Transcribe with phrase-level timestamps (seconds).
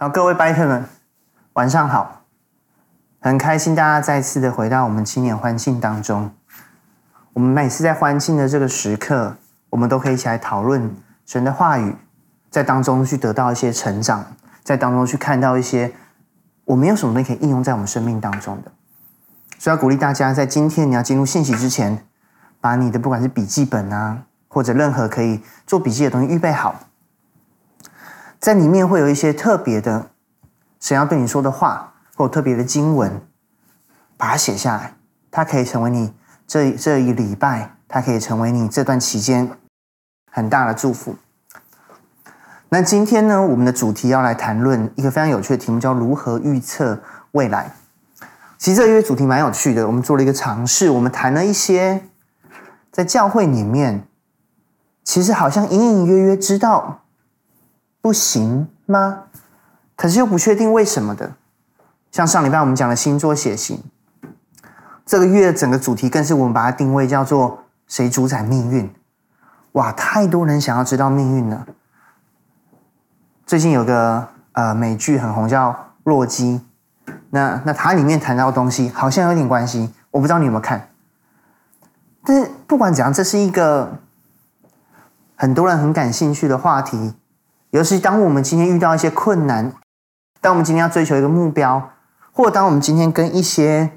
[0.00, 0.84] 好，各位拜特们，
[1.54, 2.22] 晚上好！
[3.18, 6.30] 很开心大家再次的回到我们青年欢庆当中。
[7.32, 9.34] 我们每次在欢庆的这个时刻，
[9.70, 10.94] 我们都可以一起来讨论
[11.26, 11.96] 神的话语，
[12.48, 14.24] 在当中去得到一些成长，
[14.62, 15.92] 在当中去看到一些
[16.66, 18.70] 我们有什么东西可以应用在我们生命当中的。
[19.58, 22.06] 所以要鼓励大家，在今天你要进入信息之前，
[22.60, 26.84] 把你的不管是笔记本啊，或者任何可以做笔记的东西预备好。
[28.40, 30.10] 在里面会有一些特别的
[30.80, 33.20] 神要对你说的话，或特别的经文，
[34.16, 34.94] 把它写下来。
[35.30, 36.14] 它可以成为你
[36.46, 39.50] 这这一礼拜，它可以成为你这段期间
[40.30, 41.16] 很大的祝福。
[42.70, 47.00] 那今天呢，我们的主题要来谈论一个非常有趣的题目，叫如何预测
[47.32, 47.74] 未来。
[48.56, 52.04] 其实这个主题蛮有趣的，我们做了一个尝试，我们谈了一些
[52.92, 54.06] 在教会里面，
[55.02, 57.02] 其实好像隐隐约约知道。
[58.00, 59.24] 不行吗？
[59.96, 61.34] 可是又不确定为什么的。
[62.12, 63.82] 像上礼拜我们讲的星座血型，
[65.04, 68.90] 这个月整个主题更是我们把它定位叫做“谁主宰命运”。
[69.72, 71.66] 哇，太多人想要知道命运了。
[73.44, 75.70] 最近有个呃美剧很红，叫
[76.04, 76.60] 《洛基》，
[77.30, 80.88] 那那它里面谈到的东西好像有点关系，我不知道你有没有看。
[82.24, 83.98] 但是不管怎样，这是一个
[85.34, 87.14] 很多人很感兴趣的话题。
[87.70, 89.72] 尤其当我们今天遇到一些困难，
[90.40, 91.90] 当我们今天要追求一个目标，
[92.32, 93.90] 或当我们今天跟一些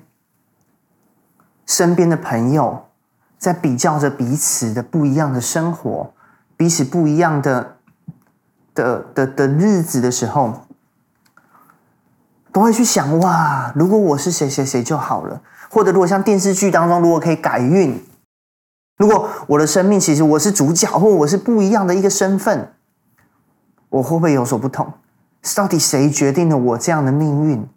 [1.66, 2.88] 身边的朋友
[3.38, 6.14] 在比较着彼此的不一样的生活，
[6.58, 7.78] 彼此不一样的
[8.74, 10.66] 的的的日子的时候，
[12.52, 15.42] 都会去想：哇，如果我是谁谁谁就好了。
[15.70, 18.06] 或者如果像电视剧当中，如果可以改运，
[18.98, 22.74] 如果我的生命其实我是主角，或我是不一样的一个身份。
[23.92, 24.92] 我会不会有所不同？
[25.56, 27.68] 到底谁决定了我这样的命运？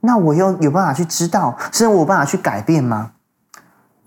[0.00, 3.12] 那我又有办法去知道，甚至我有办法去改变吗？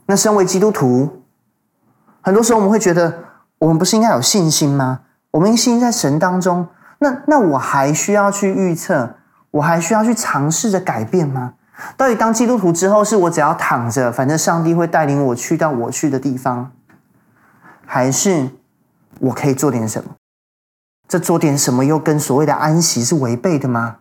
[0.05, 1.23] 那身为基督徒，
[2.21, 3.23] 很多时候我们会觉得，
[3.59, 5.01] 我们不是应该有信心吗？
[5.31, 6.67] 我们信心在神当中，
[6.99, 9.15] 那那我还需要去预测，
[9.51, 11.55] 我还需要去尝试着改变吗？
[11.95, 16.71] 到底当基督徒之后，是我只要躺着，反正上帝会带领我去到我去的地方，
[17.85, 18.49] 还是
[19.19, 20.11] 我可以做点什么？
[21.07, 23.99] 这做点什么又跟所谓的安息是违背的吗？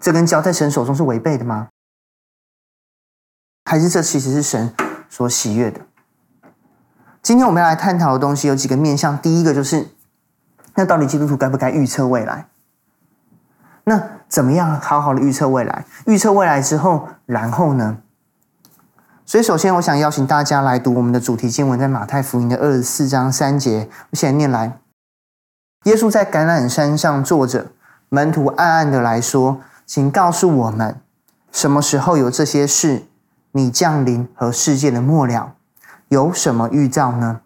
[0.00, 1.68] 这跟交在神手中是违背的吗？
[3.64, 4.74] 还是这其实是神
[5.08, 5.82] 所喜悦的？
[7.22, 9.16] 今天我们要来探讨的东西有几个面向。
[9.18, 9.90] 第一个就是，
[10.74, 12.48] 那到底基督徒该不该预测未来？
[13.84, 15.84] 那怎么样好好的预测未来？
[16.06, 17.98] 预测未来之后，然后呢？
[19.24, 24.81] 所以，首先我想邀请大家来读我们的主题经文，在马太福音的二十四章三节，我现在念来。
[25.84, 27.72] 耶稣在橄榄山上坐着，
[28.08, 31.00] 门徒暗暗的来说：“请告诉我们，
[31.50, 33.06] 什么时候有这些事？
[33.50, 35.56] 你降临和世界的末了，
[36.06, 37.40] 有什么预兆呢？”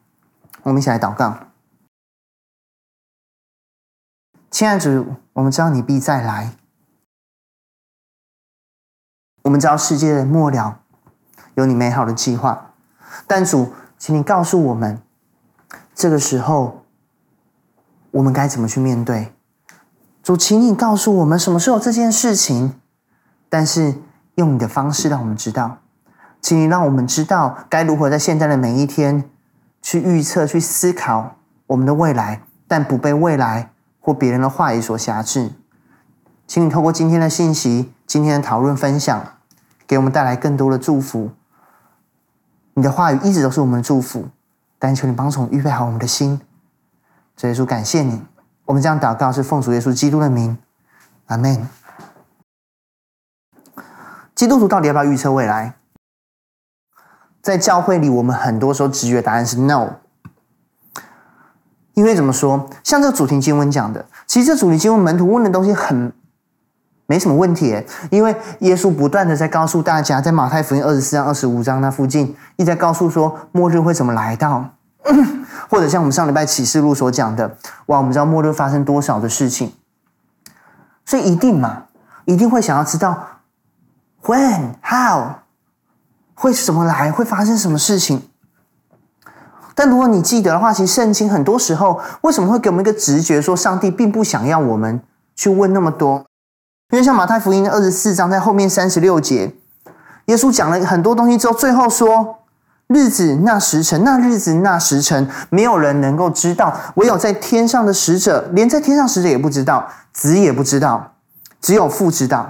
[0.64, 1.38] 我们一起来祷告。
[4.50, 6.52] 亲爱的主，我们知道你必再来，
[9.44, 10.80] 我们知道世界的末了
[11.54, 12.74] 有你美好的计划，
[13.26, 15.00] 但主，请你告诉我们，
[15.94, 16.82] 这个时候。
[18.16, 19.34] 我们该怎么去面对？
[20.22, 22.80] 主，请你告诉我们什么时候这件事情，
[23.50, 23.96] 但是
[24.36, 25.78] 用你的方式让我们知道，
[26.40, 29.28] 请你让我们知道该如何在现在的每一天
[29.82, 35.52] 去预测、去思考我们的未来，但不被未来或别人的话语所辖制。
[36.46, 39.22] 请你透过今天的信息、今天的讨论分享，
[39.86, 41.32] 给我们带来更多的祝福。
[42.72, 44.28] 你的话语一直都是我们的祝福，
[44.78, 46.40] 但求你帮助我们预备好我们的心。
[47.36, 48.22] 主耶稣，感谢你。
[48.64, 50.56] 我们这样祷告是奉主耶稣基督的名，
[51.26, 51.68] 阿门。
[54.34, 55.74] 基督徒到底要不要预测未来？
[57.42, 59.90] 在教会里，我们很多时候直觉答案是 no。
[61.92, 62.68] 因为怎么说？
[62.82, 66.12] 像这个主题经文讲的，其实这主题经文门徒问的东西很
[67.06, 67.84] 没什么问题。
[68.10, 74.70] 因为耶稣不断的在告诉大家，在马太福音二十四章、二十五章那附近，一直在告诉说末日会怎么来到。
[75.70, 77.56] 或者像我们上礼拜启示录所讲的，
[77.86, 79.72] 哇，我们知道末日发生多少的事情，
[81.04, 81.84] 所以一定嘛，
[82.24, 83.40] 一定会想要知道
[84.22, 85.36] when how
[86.34, 88.28] 会什么来，会发生什么事情。
[89.74, 95.00] 但如果你记得的话，其实圣经很多时候为什么会给我们一个直觉，说上帝并不想要我们
[95.34, 96.24] 去问那么多？
[96.90, 99.54] 因为像马太福音二十四章在后面三十六节，
[100.26, 102.38] 耶稣讲了很多东西之后，最后说。
[102.88, 111.14] 日子那时辰，那日子那时辰，没有人能够知道，唯有在天上的使者，连在天上使者也不知道，子也不知道，
[111.60, 112.48] 只有父知道。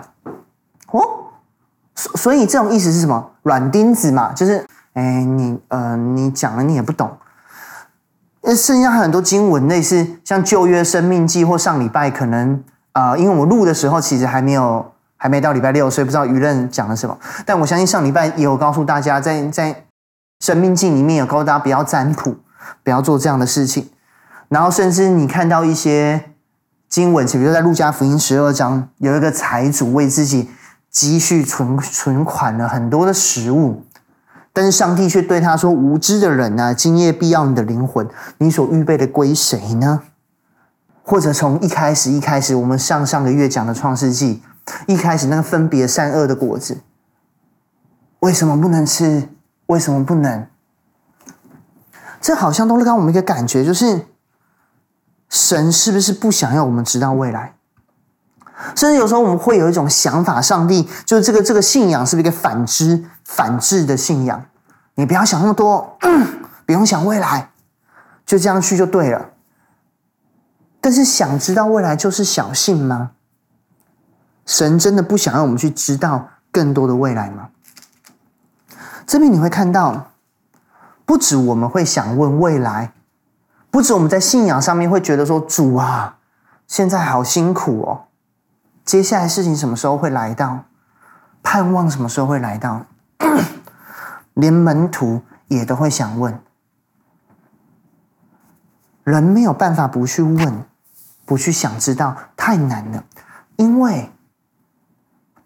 [0.90, 1.00] 哦，
[1.94, 3.30] 所所以这种意思是什么？
[3.44, 4.62] 软钉子嘛，就是，
[4.92, 7.10] 哎，你呃，你讲了你也不懂。
[8.42, 12.62] 那剩下很多经文，类似像旧约生命记或上礼拜，可能
[12.92, 17.18] 啊、因为我录的时候其实还没有，还没到礼拜六，所以不知道舆论讲了什么。
[17.46, 19.85] 但我相信上礼拜也有告诉大家，在在。
[20.40, 22.36] 生命记里面有告诉大家不要占卜，
[22.82, 23.90] 不要做这样的事情。
[24.48, 26.32] 然后甚至你看到一些
[26.88, 30.50] 经文，比如说在路加福音十二章，有一个财主为自己
[30.90, 33.82] 积蓄存存款了很多的食物，
[34.52, 38.08] 但是上帝却对他说：“无知的人啊，今夜必要你的灵魂，
[38.38, 40.02] 你所预备的归谁呢？”
[41.02, 44.42] 或者从一开始一开始，我们上上个月讲的创世纪，
[44.86, 46.78] 一开始那个分别善恶的果子，
[48.20, 49.28] 为什么不能吃？
[49.66, 50.46] 为什么不能？
[52.20, 54.06] 这好像都是给我们一个感觉，就是
[55.28, 57.54] 神是不是不想要我们知道未来？
[58.74, 64.46] 甚至有时候我们会有一种想法，上帝就是这个这个信仰是不是一个反之反智的信仰？
[64.94, 65.98] 你不要想那么多，
[66.64, 67.50] 不用想未来，
[68.24, 69.30] 就这样去就对了。
[70.80, 73.10] 但是想知道未来就是小信吗？
[74.46, 77.50] 神真的不想让我们去知道更多的未来吗？
[79.06, 80.08] 这边你会看到，
[81.04, 82.92] 不止我们会想问未来，
[83.70, 86.18] 不止我们在信仰上面会觉得说主啊，
[86.66, 88.06] 现在好辛苦哦，
[88.84, 90.64] 接下来事情什么时候会来到？
[91.42, 92.84] 盼望什么时候会来到？
[94.34, 96.40] 连门徒也都会想问，
[99.04, 100.64] 人没有办法不去问，
[101.24, 103.04] 不去想知道，太难了，
[103.54, 104.10] 因为。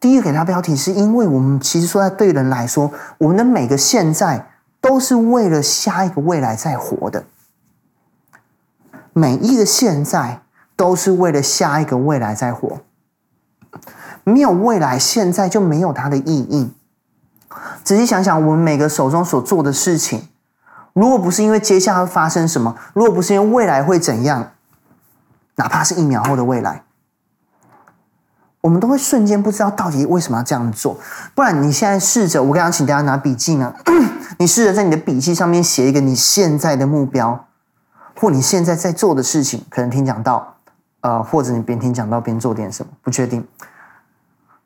[0.00, 4.46] 第一个给他标题，是因为我们其实说，在对人来说，我们的每个现在
[4.80, 7.24] 都是为了下一个未来在活的。
[9.12, 10.40] 每一个现在
[10.74, 12.80] 都是为了下一个未来在活。
[14.24, 16.72] 没有未来，现在就没有它的意义。
[17.84, 20.28] 仔细想想，我们每个手中所做的事情，
[20.94, 24.52] 如果不是因为接下来会发生什么，如果不是因为未来会怎样，
[25.56, 26.84] 哪怕是一秒后的未来。
[28.62, 30.98] 我们都会瞬间不知道到底为什么要这样做，
[31.34, 33.74] 不然你现在试着，我刚刚请大家拿笔记呢，
[34.38, 37.46] 你试着在你的笔记上面写一个你现在的目标，
[38.18, 40.56] 或你现在在做的事情，可能听讲到，
[41.00, 43.46] 呃，或者你边听讲到边做点什么，不确定。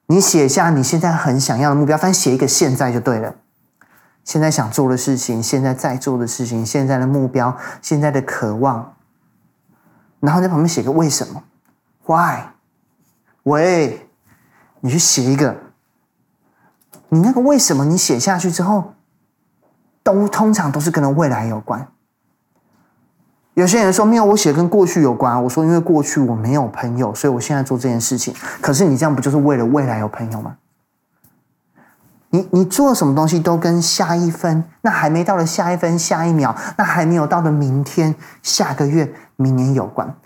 [0.07, 3.35] 你写下你现在很想要的目标，反正写一个现在就对了。
[4.25, 8.95] 现在想做的事情，现在在做的事情，现在的目标，现在的渴望，
[10.19, 11.45] 然后在旁边写个为什么
[12.07, 12.54] ，Why？
[13.45, 14.09] 喂，
[14.81, 15.57] 你去写一个，
[17.09, 17.85] 你那个为什么？
[17.85, 18.95] 你写下去之后，
[20.03, 21.89] 都通常都是跟未来有关。
[23.55, 25.45] 有些人说没有，我写跟过去有关。
[25.45, 28.35] 我说因为过去我没有朋友，所以我现在做这件事情。
[28.61, 30.57] 可是你这样不就是为了未来有朋友吗？
[32.31, 40.17] 你你做什么东西都跟下一分，那还没到了下一分、下一秒，那还没有到的明天、下个月、明年有关。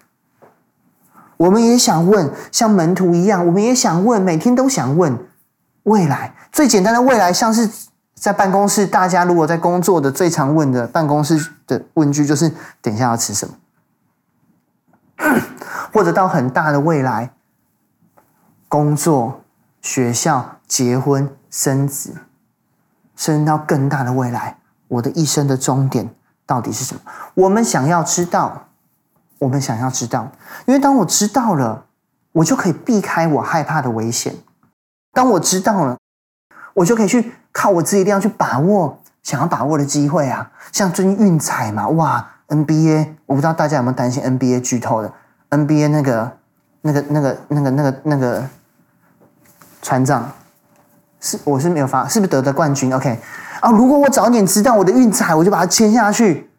[1.38, 5.17] 我们也想问，像门徒一样，我们也想问，每天都想问
[5.85, 6.35] 未来。
[6.50, 7.70] 最简单的未来，像是
[8.14, 12.52] 在办公室，大家如果在工作的最常问的办公室的问句就是：
[12.82, 13.55] 等一下要吃什么？
[15.93, 17.32] 或者到很大的未来，
[18.69, 19.43] 工作、
[19.81, 22.17] 学校、结婚、生子，
[23.15, 24.58] 甚至到更大的未来，
[24.89, 26.10] 我的一生的终点
[26.44, 27.01] 到底是什么？
[27.34, 28.65] 我们想要知道。
[29.39, 30.31] 我们想要知道，
[30.67, 31.87] 因为当我知道了，
[32.33, 34.35] 我就可以避开我害怕的危险。
[35.13, 35.97] 当我知道了，
[36.75, 40.51] 我就可以去靠我自己力量去把握想要把握的机会啊！
[40.73, 45.13] 像最近运彩嘛，哇，NBA，我不知道大家有没有担心 NBA 剧透的
[45.51, 46.33] ？NBA 那个、
[46.83, 48.45] 那个、那个、那个、那个、那个
[49.83, 50.31] 船长，
[51.21, 53.19] 是我是没有发，是不是得的冠军？OK
[53.61, 56.51] 啊，如果我早点知道我的运彩，我就把它签下去。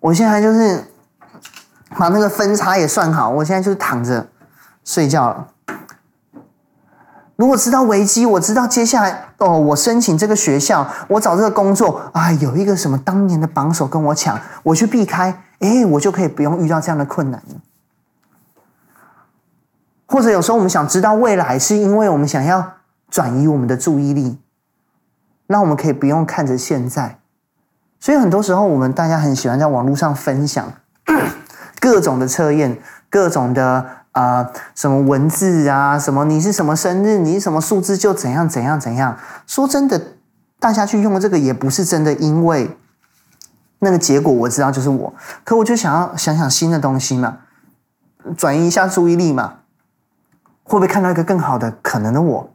[0.00, 0.84] 我现在就是。
[1.98, 4.26] 把那个分差也算好，我现在就是躺着
[4.84, 5.48] 睡觉了。
[7.36, 17.56] 如果知道危机，我知道接下来哦，我申请这个学校，我找这个工作，啊，有一个什么当年的榜首跟我抢，我去避开，哎，我就可以不用遇到这样的困难了。
[20.06, 22.74] 或者有时候我们想知道未来，是因为我们想要
[23.10, 24.38] 转移我们的注意力，
[25.48, 27.18] 那我们可以不用看着现在。
[27.98, 30.72] 所以很多时候，我们大家很喜欢在网络上分享。
[31.84, 39.18] 各种的测验，各种的啊、什么文字啊，什么你是什么生日，你是什么数字就怎样怎样怎样。
[39.46, 40.00] 说真的，
[40.58, 42.74] 大家去用这个，也不是真的，因为
[43.80, 45.12] 那个结果我知道就是我，
[45.44, 47.40] 可我就想要想想新的东西嘛，
[48.34, 49.56] 转移一下注意力嘛，
[50.62, 52.50] 会不会看到一个更好的可能的我？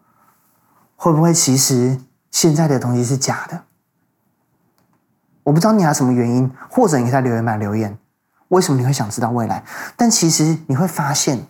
[0.96, 2.00] 会不会其实
[2.32, 3.62] 现在的东西是假的？
[5.44, 7.96] 我不知道你还有什么原因，或者你可以在留言板留言，
[8.50, 9.64] 为什么你会想知道未来？
[9.96, 11.48] 但其实你会发现，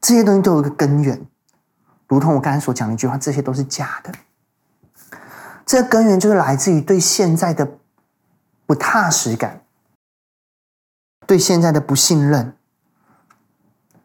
[0.00, 1.26] 这些东西都有一个根源，
[2.08, 4.12] 如同我刚才所讲的一句话，这些都是假的。
[5.66, 7.66] 这个根源就是来自于对现在的
[8.66, 9.62] 不踏实感，
[11.26, 12.54] 对现在的不信任，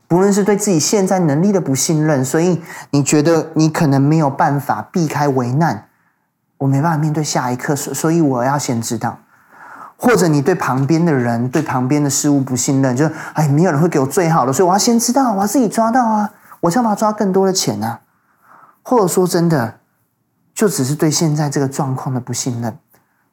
[0.07, 5.89] 不论是对自己现在能力的不信任，所以你觉得你可能没有办法避开危难，
[6.59, 9.19] 我没办法面对下一刻，所所以我要先知道，
[9.99, 17.99] 或者你对旁边的人、对旁边的事物不信任，就哎，没有人会给我最好的，所以我要先知道，我要自己抓到啊，我想把它抓更多的钱啊，
[18.81, 19.75] 或者说真的。
[20.51, 22.77] 就只是对现在这个状况的不信任，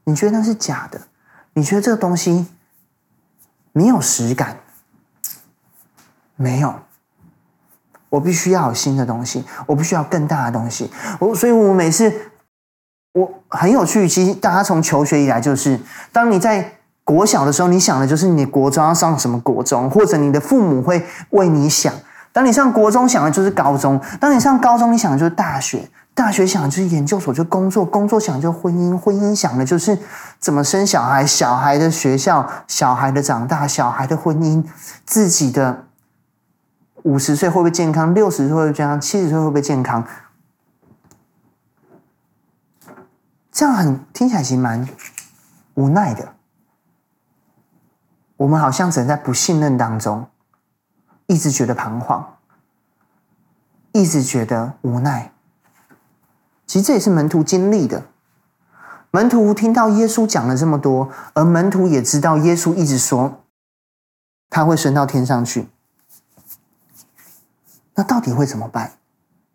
[0.04, 1.00] 你觉得那是假的？
[1.54, 2.46] 你觉得这个东西
[3.72, 4.58] 没有实感？
[6.36, 6.72] 没有，
[8.10, 10.88] 我必须要有新的东西，我必须要更大的东西。
[11.18, 12.14] 我所以，我每次
[13.16, 15.80] 我很有趣，其实大家从求学以来，就是
[16.12, 21.94] 当你在国小的时候，你想的就是你国中要上什么国中，或者你的父母会为你想；
[22.30, 25.88] 当你上国中，想的就是高中；当你上高中，你想的就是大学。
[26.12, 29.98] 大学想的就是研究所，就工作；工作想就是婚姻，婚姻想的就是
[30.38, 34.62] 怎么生小孩，小孩的学校，小孩的长大，小孩的婚姻，
[35.06, 35.84] 自己的
[37.02, 40.04] 五十岁会不会健康，六十岁会不会健康，七十岁会不会健康？
[43.56, 44.86] 这样很听起来其实蛮
[45.72, 46.34] 无奈的。
[48.36, 50.28] 我们好像只能在不信任当中，
[51.26, 52.36] 一直觉得彷徨，
[53.92, 55.32] 一直觉得无奈。
[56.66, 58.04] 其实这也是门徒经历的。
[59.10, 63.42] 门徒听到耶稣讲了这么多，而门徒也知道耶稣一直说
[64.50, 65.70] 他会升到天上去。
[67.94, 68.98] 那到底会怎么办？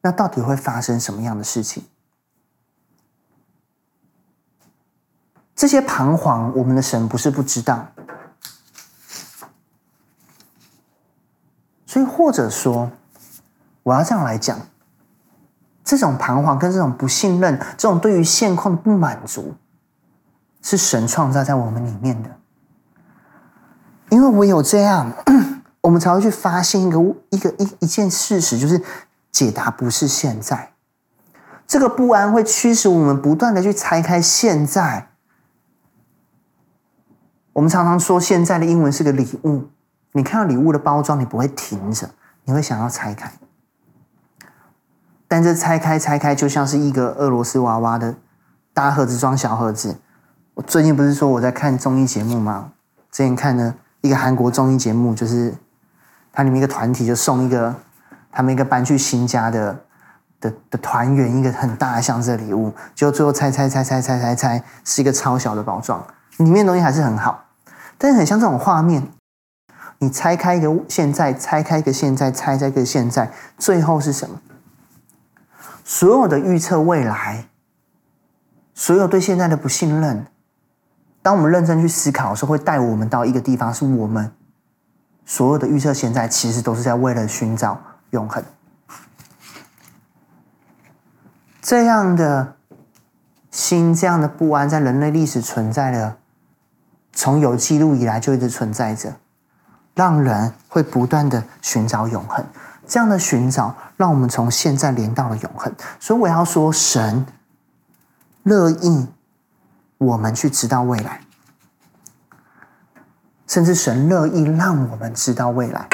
[0.02, 1.84] 那到底会发生什么样的事情？
[5.62, 7.86] 这些彷徨，我们的神不是不知道。
[11.86, 12.90] 所以，或者说，
[13.84, 14.60] 我要这样来讲。
[15.84, 19.54] 这种彷徨跟这种不信任，这种对于现况的不满足，
[20.64, 22.32] 是神创造在我们里面的。
[24.10, 25.12] 因为唯有这样，
[25.82, 26.98] 我们才会去发现一个
[27.30, 28.82] 一个一一件事实，就是
[29.32, 30.72] 解答不是现在。
[31.68, 35.10] 这个不安会驱使我们不断的去拆开现在。
[37.54, 39.70] 我们常常说，现在的英文是个礼物。
[40.14, 42.10] 你看到礼物的包装，你不会停着，
[42.46, 43.32] 你会想要拆开。
[45.28, 48.16] 但这拆开拆开，就像是一个俄罗斯娃娃的
[48.74, 49.98] 大盒子装小盒子。
[50.54, 52.74] 我最近不是说我在看综艺节目吗？
[53.10, 55.56] 之前看了一个韩国综艺节目，就是
[56.34, 57.74] 它里面一个团体就送一个
[58.32, 59.80] 他们一个搬去新家的
[60.42, 66.06] 的的团员一个很大的箱子的礼物，就最后拆拆拆拆拆拆拆，是一个超小的包装，
[66.44, 67.46] 里面东西还是很好，
[67.98, 69.12] 但是很像这种画面，
[70.00, 74.42] 你拆开一个现在，拆开一个现在，拆开一个现在，最后是什么？
[75.84, 77.48] 所有的预测未来，
[78.74, 80.26] 所有对现在的不信任，
[81.22, 84.32] 当我们认真去思考的时候，会带我们到一个地方，是我们
[85.26, 87.82] 所有的预测现在，其实都是在为了寻找
[88.12, 88.44] 永恒。
[91.62, 92.56] 这样的
[93.52, 96.18] 心，这样的不安，在人类历史存在的，
[97.14, 99.16] 从有记录以来就一直存在着，
[99.94, 102.46] 让人会不断的寻找永恒。
[102.88, 105.74] 这样的寻找，让我们从现在连到了永恒。
[106.00, 107.26] 所以我要说，神
[108.44, 109.08] 乐意
[109.98, 111.22] 我们去知道未来，
[113.48, 115.88] 甚至神乐意让我们知道未来。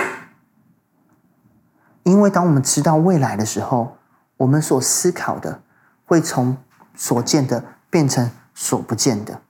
[2.03, 3.97] 因为当我们知道未来的时候，
[4.37, 5.61] 我们所思考的
[6.05, 6.57] 会从
[6.95, 9.41] 所见的变成所不见的。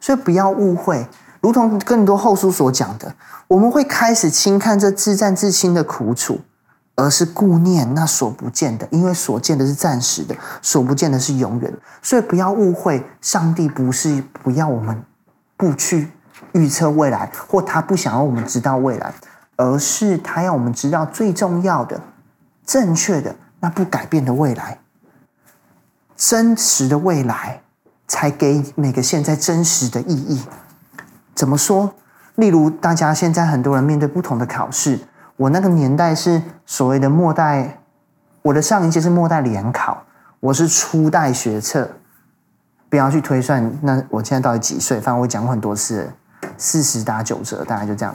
[0.00, 1.06] 所以不要误会，
[1.40, 3.14] 如同更多后书所讲的，
[3.46, 6.40] 我们会开始轻看这自战自轻的苦楚。
[6.96, 11.72] 而是顾念那所不见的，因为所见的是暂时的，所不见的是永远。
[12.02, 15.02] 所以不要误会，上帝不是不要我们
[15.56, 16.10] 不去
[16.52, 19.14] 预测未来，或他不想要我们知道未来，
[19.56, 21.98] 而是他要我们知道最重要的、
[22.66, 24.80] 正确的、那不改变的未来，
[26.16, 27.62] 真实的未来，
[28.10, 30.42] 才给每个现在真实的意义。
[31.32, 31.94] 怎么说？
[32.34, 34.98] 例如，大家现在很多人面对不同的考试。
[35.36, 37.78] 我那个年代是所谓的末代，
[38.42, 40.02] 我的上一届是末代联考，
[40.40, 41.88] 我是初代学测，
[42.88, 45.00] 不要去推算，那我现在到底几岁？
[45.00, 46.12] 反正我讲过很多次，
[46.58, 48.12] 四十打九折，大概就这样。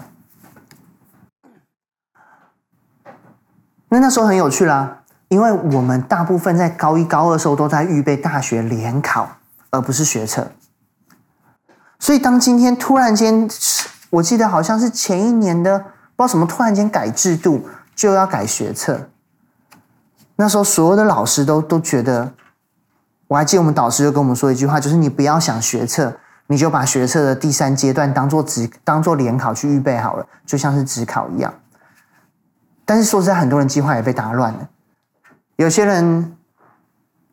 [3.88, 9.38] 那那时候很有趣啦，因为我们大部分在高一、高二的时候都在预备大学联考，
[9.76, 10.52] 而不是学测。
[12.00, 13.50] 所以当今天突然间，
[14.10, 19.10] 我记得好像是前一年的，不知道什么，突然间改制度，就要改学测。
[20.36, 22.34] 那时候所有的老师都都觉得，
[23.28, 26.14] 我还记得我们导师就跟我们说一句话，就是你不要想学测，
[26.48, 31.54] 你就把学测的第三阶段当做职当做联考去预备好了，就像是职考一样。
[32.84, 34.70] 但是说实在，很多人计划也被打乱了。
[35.56, 36.36] 有些人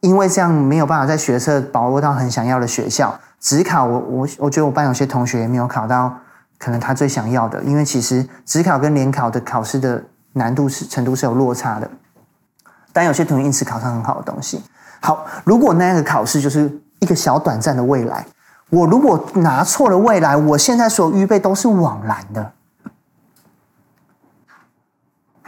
[0.02, 6.12] 因为这样没有办法在学测把握到很想要的学校，只考我我我觉得我班有些同学也没有考到
[6.58, 11.88] 可能他最想要的，因为其实只考跟联考的考试的难度是程度是有落差的。
[12.92, 14.62] 但有些同学因此考上很好的东西。
[15.00, 18.26] 好，如果那个考试就是一个小短暂的未来，
[18.70, 22.52] 我如果拿错了未来，我现在所预备都是枉然的。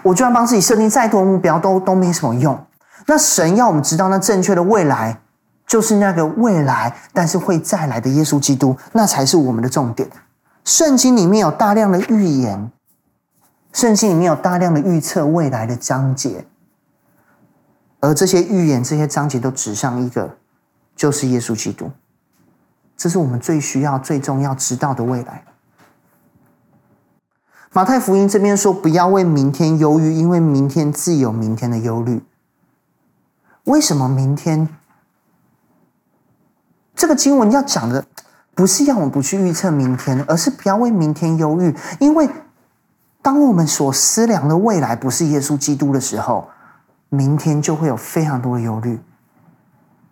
[0.05, 2.65] 我就算帮自己设定再多目标，都都没什么用。
[3.07, 5.21] 那神要我们知道，那正确的未来
[5.67, 10.09] 就是那个未来，但是会再来的耶稣基督，那才是我们的重点。
[10.65, 12.71] 圣经里面有大量的预言，
[13.73, 16.47] 圣经里面有大量的预测未来的章节，
[18.01, 20.37] 而这些预言、这些章节都指向一个，
[20.97, 21.91] 就是耶稣基督。
[22.97, 25.45] 这是我们最需要、最重要知道的未来。
[27.73, 32.23] 马太福音这边说：“不要为明天忧虑，因为明天自有明天的忧虑。”
[33.65, 34.69] 为什么明天？
[36.95, 38.05] 这个经文要讲的
[38.55, 41.77] 不是要我们不去预测明天，而是不要为明天忧虑。
[41.99, 42.29] 因为
[43.21, 46.49] 当我们所思量的未来不是耶稣基督的时候，
[47.09, 49.01] 明天就会有非常多的忧虑。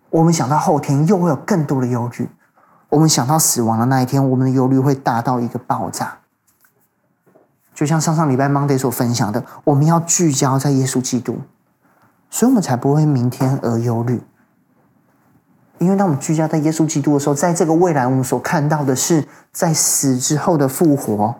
[0.09, 2.29] 我们想到后天，又会有更多的忧虑。
[2.89, 6.17] 我们想到死亡的那一天，我们的忧虑会大到一个爆炸。
[7.73, 11.39] 就像上上礼拜 Monday 所分享的，我们要聚焦在耶稣基督，
[12.33, 14.19] 所以我们才不会明天而忧虑。
[15.77, 21.35] 因为当我们聚焦在耶稣基督的时候，在这个未来，我们所看到的是在死之后的复活，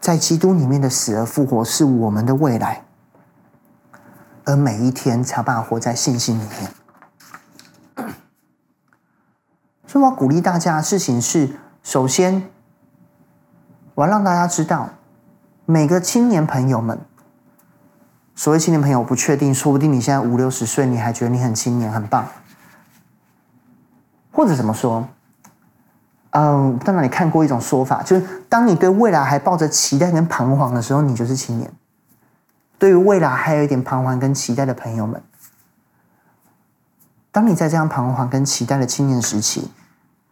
[0.00, 2.84] 在基督里面的死而复活是我们的未来，
[4.44, 6.70] 而每一天才把活在信心里面。
[9.88, 11.50] 所以我要鼓励大家的事情是：
[11.82, 12.48] 首先，
[13.96, 14.90] 我要让大家知道。
[15.66, 17.00] 每个青年朋友们，
[18.34, 22.26] 所谓青年朋友，不确定，说不定你现在五六十岁，你还觉得你很青年，很棒，
[24.32, 25.08] 或者怎么说？
[26.30, 31.72] 嗯，在哪里看过一种说法，就是当你对未来还抱着期待跟彷徨的时候，你就是青年。
[32.76, 35.22] 对于未来还有一点彷徨跟期待的朋友们，
[37.30, 39.70] 当你在这样彷徨跟期待的青年时期，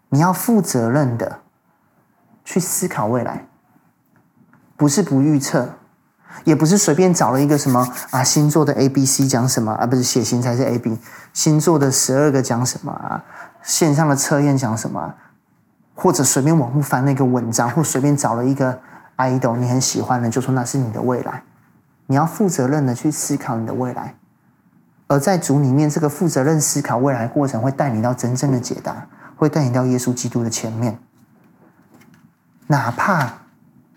[0.09, 1.39] 你要负责任的
[2.45, 3.47] 去思考未来。
[4.77, 5.77] 不是不预测，
[6.45, 10.99] 也不是随便找了一个什么啊星座的 A B C 讲什么啊，不是血型才是 A B
[11.33, 13.25] 星座的十二个讲什么啊，
[13.63, 15.15] 线上的测验讲什么，
[15.95, 18.81] 或者随便网络翻那个文章，或随便找了一个
[19.17, 21.43] idol 你很喜欢的，就说那是你的未来。
[22.07, 24.17] 你要负责任的去思考你的未来，
[25.07, 30.99] 而在主里面，这个负责任思考未来过程会带你到真正的解答，会带你到耶稣基督的前面，
[32.67, 33.42] 哪怕。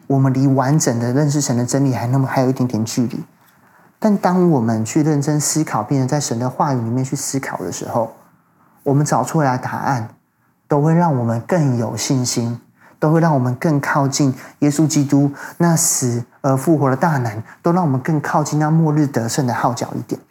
[0.08, 3.24] 我们离完整的认识神的真理还那么还有一点点距离，
[3.98, 8.14] 但当我们去认真思考，并且在神的话语里面去思考的时候，
[8.84, 10.10] 我们找出来的答案，
[10.68, 12.60] 都会让我们更有信心，
[13.00, 20.22] 都会让我们更靠近耶稣基督那死而复活的大能，都让我们更靠近那末日得胜的号角一点。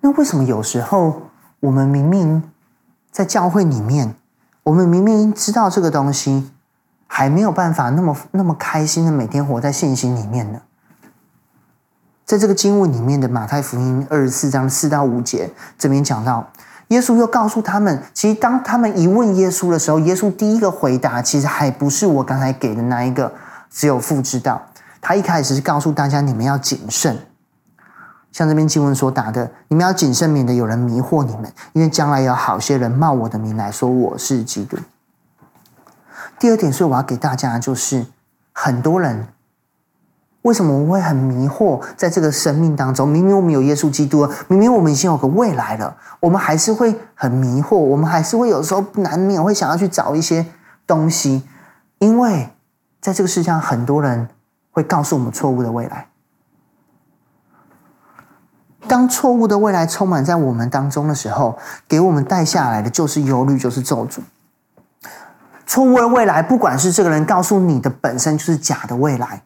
[0.00, 1.22] 那为什么有时候
[1.60, 2.42] 我们明明
[3.12, 4.16] 在教会里面，
[4.64, 6.50] 我们明明知道这个东西？
[7.06, 10.60] 还没有办法那么那么开心的每天活在信心里面呢。
[12.24, 16.48] 在这个经文里面的马太福音二十四章四到五节，这边讲到，
[16.88, 23.32] 耶稣又告诉他们，其实当他们一问耶稣的时候，耶稣第一个回答其实还不是我刚才给的那一个，
[23.70, 24.62] 只有父知道。
[25.02, 27.18] 他一开始是告诉大家，你们要谨慎，
[28.32, 34.78] 像这边经文所打的，你们要谨慎，免得有人迷惑你们，因为将来有好些人冒我的名来说我是基督。
[36.38, 38.06] 第二点，所以我要给大家就是，
[38.52, 39.28] 很多人
[40.42, 41.82] 为什么我会很迷惑？
[41.96, 50.44] 在这个生命当中，明明我们有耶稣基督，明明我们已经有个未来了，我们还是会很迷惑，我们还是会有时候难免会想要去找一些
[50.86, 51.44] 东西，
[51.98, 52.50] 因为
[53.00, 54.28] 在这个世界上，很多人
[54.70, 56.08] 会告诉我们错误的未来。
[58.86, 61.56] 当错误的未来充满在我们当中的时候，
[61.88, 64.20] 给我们带下来的就是忧虑，就是咒诅。
[65.66, 69.42] 错误的未来，不管是这个人告诉你的本身就是假的未来，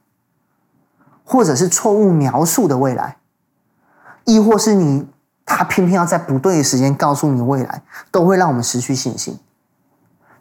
[1.24, 3.18] 或者是错误描述的未来，
[4.24, 5.08] 亦或是你
[5.46, 9.38] 他偏偏要在不对的时间告诉你未来，都会让我们失去信心。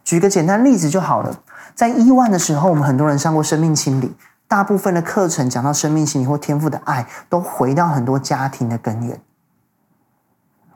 [0.02, 1.40] 举个简单例子就好了，
[1.74, 4.16] 在一万的时候，我们很多人上过生命清理，
[4.48, 9.20] 大部分的课程讲到生命清理或天赋的爱，都回到很多家庭的根源。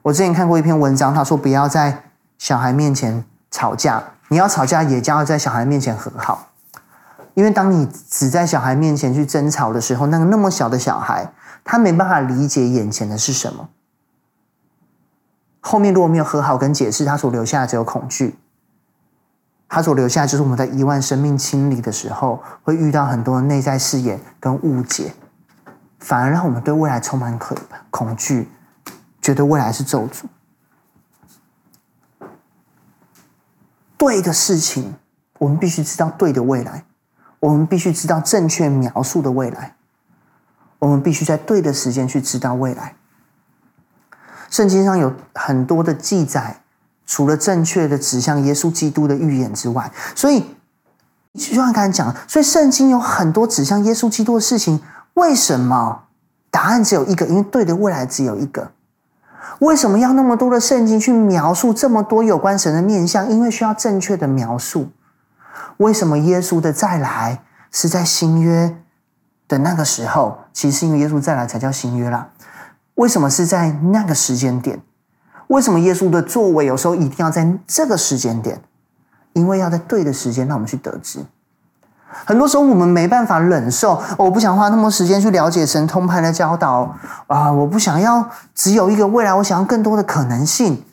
[0.02, 2.04] 我之前看过一篇文章，他说不要在
[2.38, 4.02] 小孩面前吵架。
[4.32, 6.48] 你要吵架，也将要在小孩面前和好，
[7.34, 11.30] 因为当你只在小孩面前去争吵的时候，那个那么小的小孩，
[11.62, 13.68] 他没办法理解眼前的是什么。
[15.60, 18.38] 后面如果没有和好跟解释，他所留下的只有恐惧。
[19.68, 25.12] 他所留下的就是我们在一万生命清理的时候，会遇到很多内在视野跟误解，
[25.98, 27.54] 反而让我们对未来充满恐
[27.90, 28.48] 恐惧，
[29.20, 30.22] 觉得未来是咒诅。
[34.02, 34.96] 对的事情，
[35.38, 36.82] 我们必须知道对的未来；
[37.38, 39.76] 我们必须知道正确描述的未来；
[40.80, 42.96] 我们必须在对的时间去知道未来。
[44.50, 46.62] 圣经上有很多的记载，
[47.06, 50.46] 除了正确的指向耶稣基督的预言之外，所以
[51.34, 54.82] 就像刚才讲，所以圣经有很多指向耶稣基督的事情。
[55.14, 56.06] 为什么？
[56.50, 58.72] 答案只有一个，因为对的未来只有一个。
[59.60, 63.28] 为什么要那么多的圣经去描述这么多有关神的面相？
[63.30, 64.90] 因为需要正确的描述。
[65.78, 68.76] 为什么耶稣的再来是在新约
[69.48, 70.38] 的那个时候？
[70.52, 72.30] 其实因为耶稣再来才叫新约啦。
[72.94, 74.80] 为什么是在那个时间点？
[75.48, 78.60] 为什么耶稣的作为有时候一定要在这个时间点？
[79.32, 81.24] 因为要在对的时间让我们去得知。
[82.24, 86.94] 很多时候我们没办法忍受，我不想花那么多时间去了解神通派的教导
[87.26, 87.50] 啊！
[87.50, 90.84] 我不想要只有一个未来，我想要更多的可能性，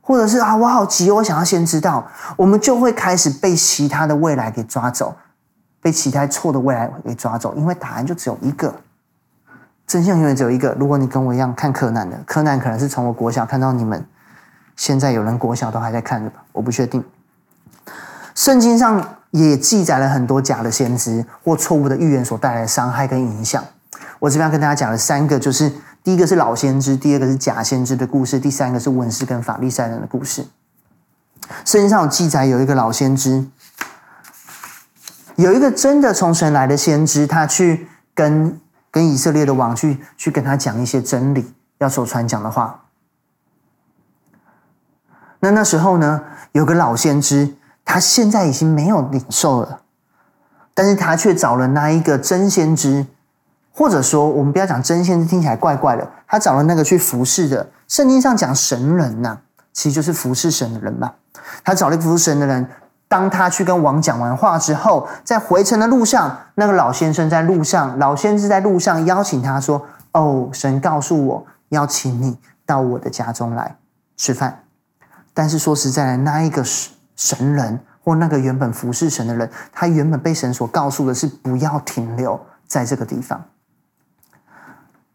[0.00, 2.06] 或者是啊，我好急，我想要先知道，
[2.36, 5.14] 我们就会开始被其他的未来给抓走，
[5.82, 8.74] 被其他错的未来给抓走，因为答案就只有一个，
[9.86, 10.74] 真相永远只有一个。
[10.78, 14.06] 如果你跟我一样看柯南的，柯南可能是从我国小看到你们，
[14.76, 16.42] 现在有人国小都还在看的吧？
[16.52, 17.04] 我不确定。
[18.34, 19.04] 圣经上。
[19.30, 23.64] 也记载了很多假的先知或错误的预言所带来的伤害跟影响。
[24.18, 30.46] 我这边要跟大家讲的三个，就是第一个是老先知，第二个是假先知的故事，第三个是文士跟法利赛人的故事。
[31.64, 33.46] 圣经上有记载，有一个老先知，
[35.36, 42.84] 有一个真的从神来的先知，他去跟跟以色列的王去去跟他讲一些真理，要所传讲的话。
[45.38, 47.54] 那那时候呢，有个老先知。
[47.92, 49.80] 他现在已经没有领受了，
[50.74, 53.04] 但是他却找了那一个真先知，
[53.74, 56.08] 或者说我们不要讲真先知，听起来怪怪的。
[56.28, 59.40] 他找了那个去服侍的，圣经上讲神人呐、
[59.72, 61.14] 其实就是服侍神的人嘛。
[61.64, 62.64] 他找了一服侍神的人，
[63.08, 73.74] 当他去跟王讲完话之后，在回程的路上，那个老先生在路上，老先知在路上邀请他说：“哦，神告诉我要请你到我的家中来
[74.16, 74.62] 吃饭。”
[75.34, 76.90] 但是说实在的，那一个是。
[77.20, 83.44] 神人或那个原本服侍神的人，他原本被神所告诉的是不要停留在这个地方。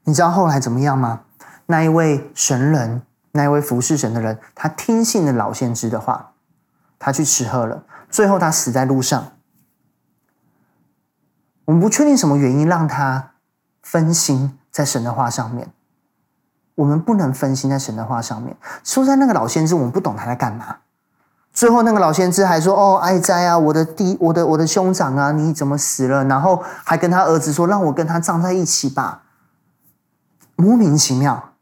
[0.03, 1.21] 你知道后来怎么样吗？
[1.65, 6.33] 那一位神人，那一位服侍神的人，他听信了老先知的话，
[6.99, 9.31] 他去吃喝了，最后他死在路上。
[11.65, 13.31] 我们不确定什么原因让他
[13.81, 15.73] 分心在神的话上面。
[16.75, 18.55] 我们不能分心在神的话上面。
[18.83, 20.77] 说在那个老先知，我们不懂他在干嘛。
[21.55, 29.23] 最后，那个老先知还说：“哦，哀哉啊，我的弟，我的我的兄长啊，你怎么死了？”然后还跟他儿子说：“让我跟他葬在一起吧。”
[30.57, 31.53] 莫名其妙，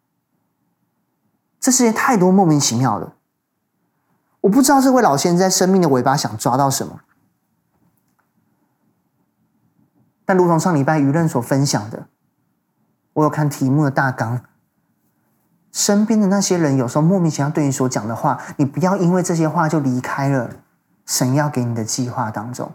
[1.60, 3.13] 这世界太多莫名其妙的。
[4.41, 7.01] 我不知道这位老先知在生命的尾巴想抓到什么，
[10.25, 12.08] 但如同上礼拜舆论所分享的，
[13.13, 14.41] 我有看题目的大纲。
[15.73, 20.51] 身边的那些人有时候莫名其妙对你所讲的话，你不要因为这些话就离开了
[21.05, 22.71] 神要给你的计划当中。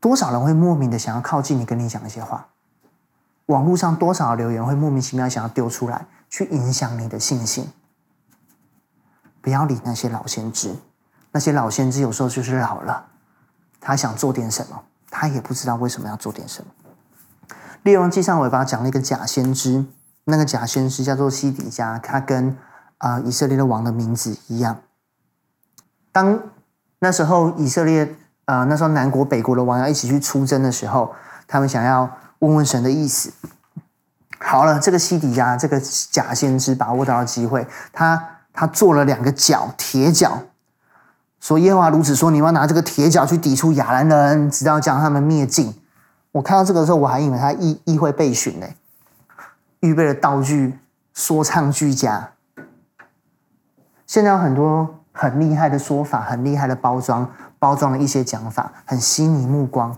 [0.00, 2.48] 多少人会莫名的想要靠近你，跟你讲一些话？
[3.46, 7.70] 网络上多少留言会莫名其妙想要丢出来，去影响你的信心？
[9.42, 10.74] 不要理那些老先知，
[11.32, 13.06] 那些老先知有时候就是老了，
[13.78, 16.70] 他想做点什么，他也不知道为什么要做点什么。
[17.82, 19.86] 列王记上尾巴讲了一个假先知，
[20.24, 22.50] 那个假先知叫做西底家，他跟
[22.98, 24.80] 啊、呃、以色列的王的名字一样。
[26.12, 26.38] 当
[26.98, 28.04] 那时候以色列
[28.44, 31.14] 啊、呃、那时候南国北国的王要一起去出征的时候，
[31.46, 33.32] 他们想要问问神的意思。
[34.38, 40.42] 好了，这个西底家这个假先知把握到了机会，他他做了两个脚，铁角，
[41.40, 45.79] 说耶和华如此说，你要拿这个铁脚去抵触亚兰人，直到将他们灭尽。
[46.32, 48.66] 我看到这个时候，我还以为他议议会备询呢，
[49.80, 50.78] 预备了道具，
[51.12, 52.32] 说唱俱佳。
[54.06, 59.96] 现在有很多很厉害的说法，很厉害的包装，包装了一些讲法，很吸引目光。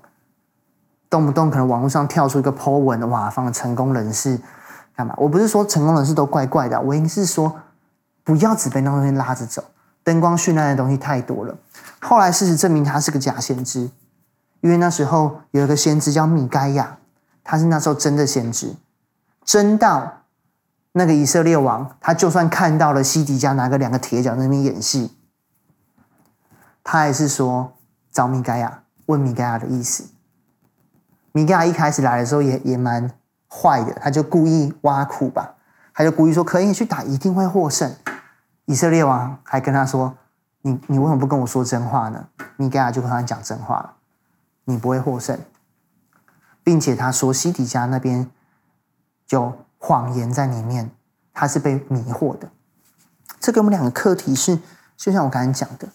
[1.10, 4.40] 动不动可能网络上跳出一个 po 文，哇，放成功人士
[4.96, 5.14] 干嘛？
[5.18, 7.60] 我不是说成功人士都怪怪的，我应该是说
[8.24, 9.62] 不要只被那东西拉着走，
[10.02, 11.54] 灯光绚烂的东西太多了。
[12.00, 13.90] 后来事实证明他是个假先知，
[14.62, 16.96] 因为那时候有一个先知叫米该亚，
[17.44, 18.74] 他是那时候真的先知，
[19.44, 20.22] 真到
[20.92, 25.16] 那个以色列王，他就算看到了西底家拿个两个铁脚在那边演戏，
[26.82, 27.74] 他还是说
[28.10, 30.04] 找米该亚，问米该亚的意思。
[31.32, 33.10] 米该亚一开始来的时候也也蛮
[33.48, 35.54] 坏的，他就故意挖苦吧，
[35.94, 37.94] 他就故意说可以去打，一定会获胜。
[38.66, 40.14] 以色列王还跟他说
[40.62, 43.94] ：“你你为什么不跟我说真话呢？”米该亚就跟他讲真话了
[44.64, 45.38] ：“你不会获胜，
[46.62, 48.30] 并且他说西底家那边
[49.30, 50.90] 有谎言在里面，
[51.32, 52.50] 他是被迷惑的。”
[53.40, 54.60] 这给我们两个课题是，
[54.96, 55.88] 就像我刚才讲的，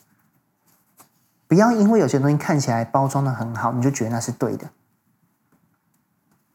[1.48, 4.70] 不要因为有些东西看起来包装得很好，你就觉得那是对的。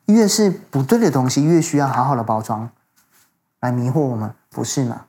[0.06, 2.70] 越是不对的东西，越需要好好的包装
[3.60, 5.06] 来迷惑我们，不是吗？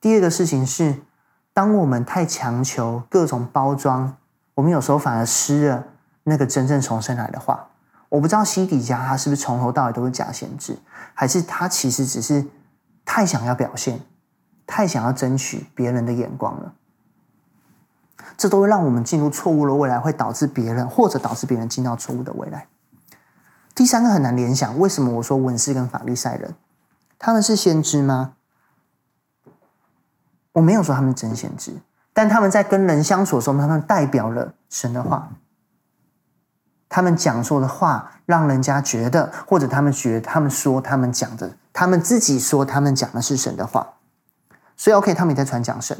[0.00, 1.02] 第二个事情是，
[1.52, 4.16] 当我们太强求各种包装，
[4.58, 5.84] 我们有时候反而失了
[6.24, 7.68] 那个真正重生来的话。
[8.08, 10.76] 我不知道西底家他是不是从头到尾都是假先知，
[11.14, 12.44] 还是他其实只是
[13.04, 14.00] 太想要表现，
[14.66, 16.74] 太想要争取别人的眼光了。
[18.36, 22.66] 这都会让我们进入错误的未来，会导致别人或者导致别人进到错误的未来。
[23.76, 26.56] 第三个很难联想，为什么我说文士跟法利赛人，
[27.16, 28.32] 他们是先知吗？
[30.54, 31.76] 我没有说他们真先知，
[32.18, 35.28] 但他们在跟人相处的时候，他们代表了神的话，
[36.88, 43.90] 他们讲说的话，让人家觉得，或者他们觉得，他们说他们讲的，他们自己说他们讲的是神的话，
[44.76, 45.96] 所以 OK，他们也在传讲神，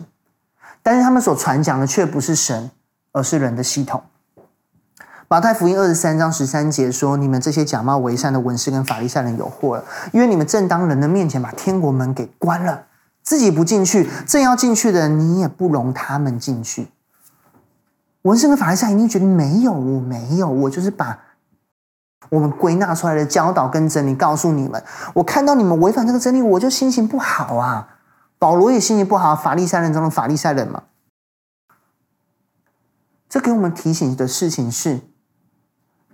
[0.83, 2.73] 但是他们所传讲的却不是神，
[3.13, 4.03] 而是人的系统。
[5.29, 12.87] 马太福音二十三章十三节说：“你们这些假冒为善的文士跟法利赛人有祸了，因为你们正当人的面前把天国门给关了，
[13.29, 16.89] 自己不进去，正要进去的，你也不容他们进去。”
[18.25, 21.21] 文士跟法利赛一定觉得没有，我没有，我就是把
[22.31, 24.83] 我们归纳出来的教导跟真理告诉你们。
[25.13, 27.99] 我看到你们违反这个真理，我就心情不好啊。
[28.39, 30.85] 保罗也心情不好，法利赛人中的法利赛人嘛。
[33.29, 35.03] 这给我们提醒的事情是。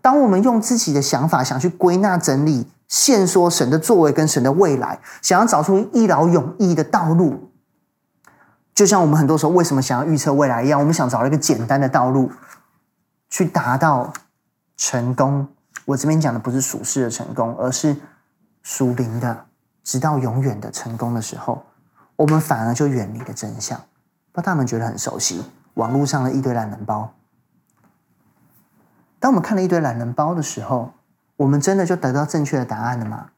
[0.02, 7.50] 当我们用自己的想法想去归纳整理、现说神的作为跟神的未来，想要找出一劳永逸的道路，
[8.72, 12.30] 就像我们很多时候为什么想要预测未来一样，我们想找一个简单的道路
[13.28, 14.12] 去达到
[14.76, 15.48] 成功。
[15.86, 17.96] 我这边讲的不是属世的成功，而是
[18.62, 19.46] 属灵的，
[19.82, 21.64] 直到永远的成功的时候，
[22.14, 23.76] 我们反而就远离了真相。
[24.30, 25.42] 不知道他们觉得很熟悉，
[25.74, 27.12] 网络上的一堆懒人包。
[29.18, 30.92] 当我们看了一堆懒人包的时候，
[31.36, 33.30] 我们真的就得到正确的答案了吗？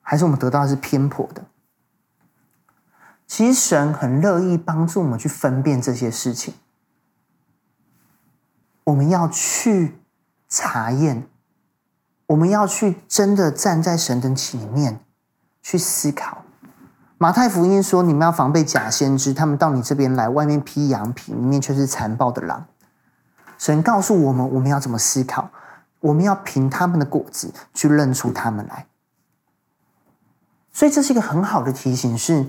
[0.00, 1.44] 还是我们得到的是偏颇的？
[3.26, 6.54] 其实神很乐意帮助我们去分辨这些事情。
[8.84, 9.98] 我们要去
[10.46, 11.26] 查验，
[12.26, 15.00] 我们要去真的站在神的里面
[15.62, 16.44] 去思考。
[17.16, 22.66] 马太福音说：“你们要防备假先知，他们到你这边来，外面披羊皮，里面却是残暴的狼。”
[23.58, 25.50] 神告诉我们，我们要怎么思考？
[26.00, 28.86] 我们要凭他们的果子去认出他们来。
[30.72, 32.46] 所以这是一个很好的提醒：是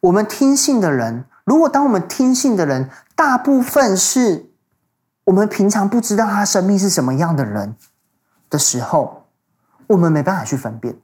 [0.00, 4.50] 我们听信的人，如果当我们听信的人大部分是
[5.24, 7.76] 我们平常不知道他生命是什么样的人
[8.48, 9.26] 的时候，
[9.88, 10.96] 我们没办法去分辨。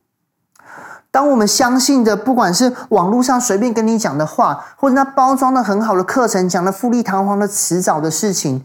[1.10, 8.64] 当我们相信的，不管是网络上随便跟你讲的话，或者那包装的很好的课程，讲的富丽堂皇的辞藻的事情。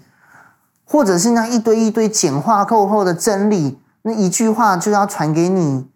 [0.91, 5.87] 或者是那一堆一堆简化过后的真理，那一句话就要传给你，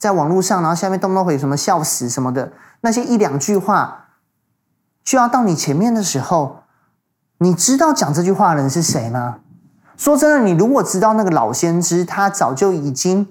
[0.00, 4.06] 在网络上，然后下面动不动会什么笑死什么的，那些一两句话，
[5.04, 6.64] 就要到你前面的时候，
[7.38, 9.36] 你知道讲这句话的人是谁吗？
[9.96, 13.28] 说真的，你如果知道那个老先知他早就已经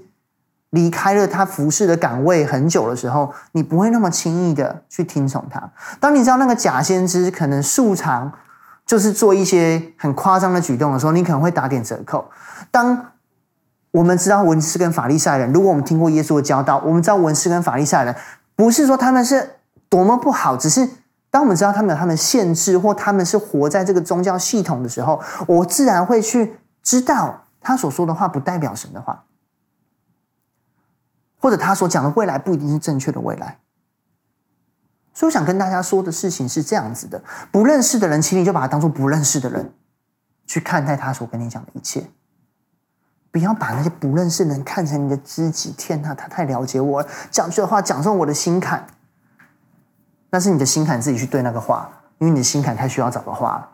[0.69, 5.71] 离开了他服侍的岗位很久的时候，你不会那么轻易的去听从他。
[5.99, 8.31] 当你知道那个假先知可能素常。
[8.85, 12.29] 就是做一些很夸张的举动的时候，你可能会打点折扣。
[12.69, 13.13] 当
[13.91, 18.15] 我们知道文士跟法利赛人，如果我们听过耶稣的教导，我们知道文士跟法利赛人
[18.55, 19.55] 不是说他们是
[19.89, 20.87] 多么不好，只是
[21.31, 29.23] 当我们知道他们有他们限制，或他们是活在这个宗教系统的时候，我自然会去知道他所说的话不代表神的话，
[31.39, 33.59] 或者他所讲的未来不一定是正确的未来。
[35.15, 39.73] 所以我想跟大家说的事情是这样子的：不认识的人，请你就把他当做不认识的人
[40.45, 42.05] 去看待他所跟你讲的一切。
[43.31, 45.73] 不要把那些不认识的人看成你的知己。
[45.77, 48.85] 天哪，他太了解我，讲出的话讲中我的心坎。
[50.29, 53.69] 那是你的心坎自己去对那个话，因为你的心坎太需要找个话，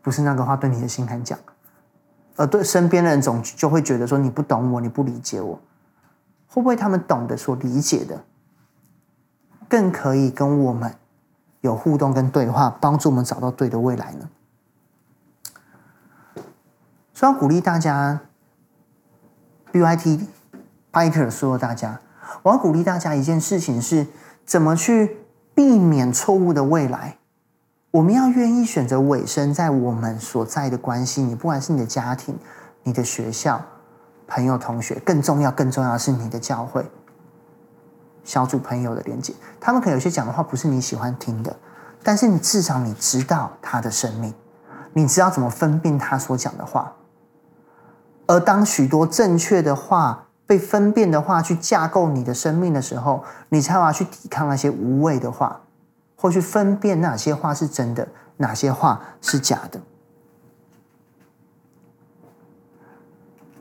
[0.00, 1.36] 不是那个话对你的心坎讲。
[2.36, 5.60] 而对身边的人总就会觉得说你不懂我，你不理解我。
[6.46, 8.24] 会不会他们懂得所理解的，
[9.68, 10.94] 更可以跟我们
[11.60, 14.28] 有互动跟对话，帮助我们找到对的未来呢？
[17.12, 18.20] 所以要鼓励大家。
[19.70, 20.26] BYT
[20.90, 22.00] Biker 说：“大家，
[22.42, 24.06] 我要鼓励大家一件事情是，
[24.46, 25.18] 怎么去
[25.54, 27.18] 避免错误的未来。
[27.90, 32.38] 我们要愿意选择委身在我们所在的关系，你不管是你的家庭、
[32.84, 33.62] 你的学校、
[34.26, 36.90] 朋友、同学，更重要、更重要是你的教会、
[38.28, 39.32] 小组朋友的连接。
[39.58, 41.56] 他们可能有些讲的话不是你喜欢听的，
[42.02, 44.34] 但是你至少你知道他的生命，
[44.92, 46.92] 你知道怎么分辨他所讲的话。”
[48.28, 55.62] 而当许多正确的话被分辨的话去架构你的生命的时候，你才要去抵抗那些无谓的话，
[56.14, 59.80] 或去分辨哪些话是真的，哪些话是假的。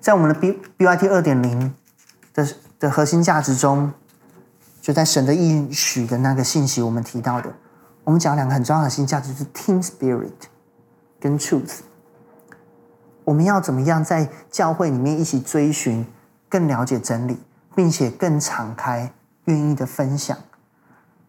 [0.01, 1.73] 在我们的 B BYT 二点零
[2.34, 2.47] 的
[2.80, 3.93] 的核心价值中，
[4.88, 7.54] 就在神的应许的那个信息，我们提到的，
[8.06, 10.32] 我们讲两个很重要的新价值，是 Team Spirit
[11.19, 11.80] 跟 Truth。
[13.26, 16.08] 我们要怎么样在教会里面一起追寻、
[16.47, 17.38] 更了解真理，
[17.76, 19.12] 并且更敞开、
[19.43, 20.38] 愿意的分享，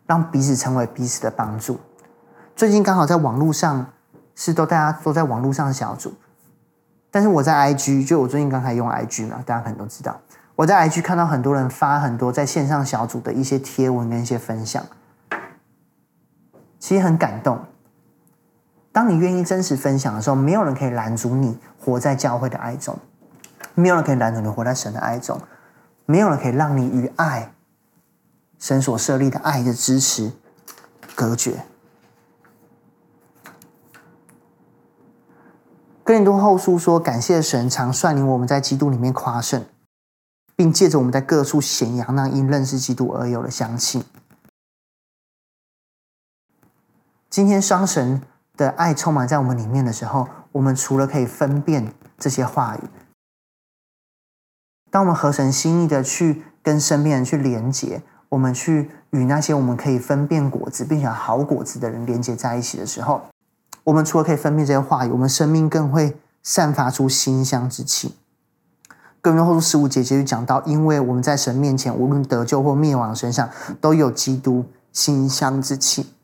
[0.06, 1.80] 让彼此成为彼此的帮助。
[2.54, 3.84] 最近刚好在网络上
[4.36, 6.14] 是都大家都在网络上小组，
[7.10, 10.20] 但是我在 IG，就我最近刚才用 IG 嘛，大家可能都知道，
[10.58, 14.84] 我在 IG 看到很多人发很多在线上小组的一些贴文跟一些分享，
[16.80, 17.60] 其实很感动。
[18.90, 22.98] 当你愿意真实分享的时候，没有人可以拦阻你活在教会的爱中，
[23.76, 25.40] 没有人可以拦阻你活在神的爱中，
[26.06, 27.52] 没有人可以让你与爱、
[28.58, 30.32] 神所设立的爱的支持
[31.14, 31.62] 隔绝。
[36.02, 39.64] 哥林多后书说：“感谢神常率领我们在基督里面夸胜，
[40.58, 44.04] 并借着我们在各处显扬那因认识基督而有的香气。”
[47.30, 48.20] 今天双神。
[48.58, 52.80] 的爱充满在我们里面的时候，我们除了可以分辨这些话语，
[54.90, 63.28] 当我们合神心意的去跟身边人去连接，我们去与那些我们可以分辨果子并且好果子的人连接在一起的时候，
[63.84, 68.17] 我们除了可以分辨这些话语，我们生命更会散发出馨香之气。
[69.20, 73.50] 更多后书十五节就讲到，因为我们在神面前，无论得救或灭亡，身上
[73.80, 76.14] 都有基督馨香之气。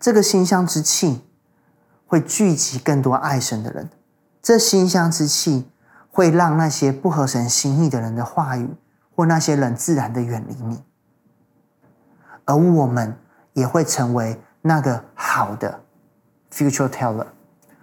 [0.00, 1.20] 这个馨香之气
[2.06, 3.88] 会聚集更多爱神的人，
[4.42, 5.68] 这馨香之气
[6.10, 8.68] 会让那些不合神心意的人的话语
[9.14, 10.82] 或那些人自然的远离你，
[12.44, 13.16] 而我们
[13.52, 15.80] 也会成为那个好的
[16.52, 17.26] future teller，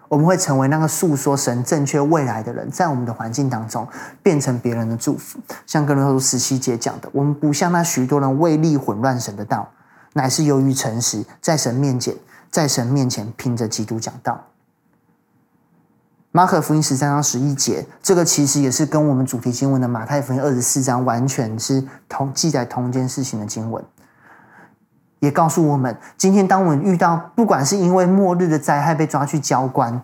[0.10, 3.88] 我们会成为那个诉说神正确未来的人，在我们的环境当中
[4.22, 5.39] 变成别人的祝福。
[5.65, 9.69] 像哥林多十七节讲的，我们不像那许多人为利混乱神的道。
[10.13, 12.15] 乃是由于诚实，在神面前，
[12.50, 14.48] 在神面前凭着基督讲道。
[16.32, 23.84] 马可福音十三章十一节，这个其实也是跟我们主题经文的马太福音二十四章完全是同记载同一件事情的经文，
[25.20, 30.02] 也告诉我们，今天当我们遇到不管是因为末日的灾害被抓去交官，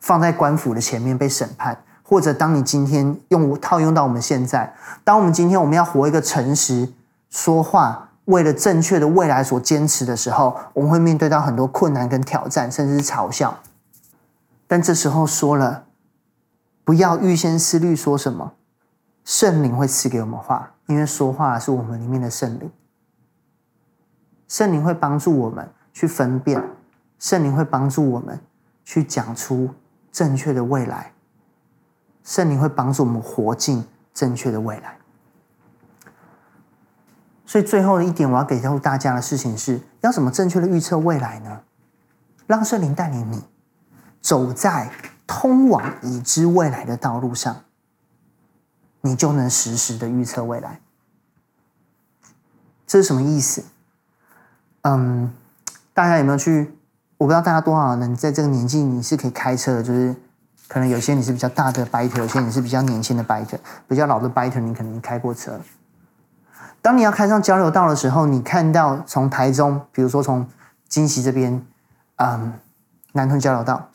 [0.00, 6.92] 放在官府的前面被审判，或者当你今天用套用到我们现在，当我们今天我们要活一个诚实
[7.30, 8.08] 说话。
[8.26, 13.58] 为了正确的未来所坚持的时候，我们会面对到很多困难跟挑战，甚至是嘲笑。
[14.68, 15.86] 但这时候说了，
[16.84, 18.52] 不要预先思虑说什么，
[19.24, 22.70] 圣灵会赐给我们话，因为说话是我们里面的圣灵。
[24.52, 26.62] 圣灵会帮助我们去分辨，
[27.18, 28.38] 圣灵会帮助我们
[28.84, 29.70] 去讲出
[30.10, 31.14] 正确的未来，
[32.22, 33.82] 圣灵会帮助我们活进
[34.12, 34.98] 正确的未来。
[37.46, 41.62] 所以最后的一点，我要给到大家的事情是：要怎么正确的预测未来呢？
[42.46, 43.42] 让圣灵带领你
[44.20, 44.92] 走在
[45.26, 47.64] 通往已知未来的道路上，
[49.00, 50.82] 你就能实时的预测未来。
[52.86, 53.64] 这是什么意思？
[54.82, 55.32] 嗯，
[55.94, 56.76] 大家有没有去？
[57.18, 60.14] 我不知道大家多少人在这个年纪你是可以开车的，就是
[60.66, 65.60] 可能有些你是比较大的 Biter，有些你是比较年轻的 Biter，比较老的 Biter，你可能开过车。
[66.80, 70.48] 当你要开上交流道的时候，你看到从台中，比如说从
[70.88, 71.64] 金溪这边，
[72.16, 72.54] 嗯，
[73.12, 73.90] 南屯交流道，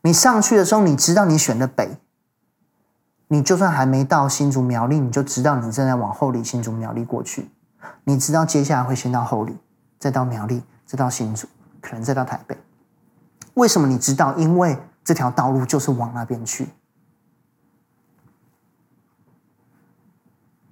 [0.00, 1.98] 你上去的时候，你知道你选的北，
[3.28, 7.50] 你就算还没到新竹苗栗，你就知道你正在往后里新竹苗栗过去，
[8.04, 9.58] 你知道接下来会先到后里，
[10.02, 11.46] 再到苗栗，再到新竹，
[11.80, 12.58] 可能再到台北。
[13.54, 14.36] 为什么你知道？
[14.36, 16.66] 因为这条道路就是往那边去。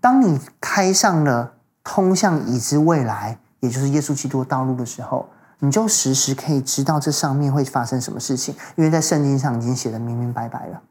[0.01, 1.55] 当你开上了
[1.85, 5.29] 通向已知未来，也就是耶稣基督的道路的时候，
[5.61, 10.83] 你就时时可以知道这上面会发生什么事情，因为在圣经上已经写的明明白白了。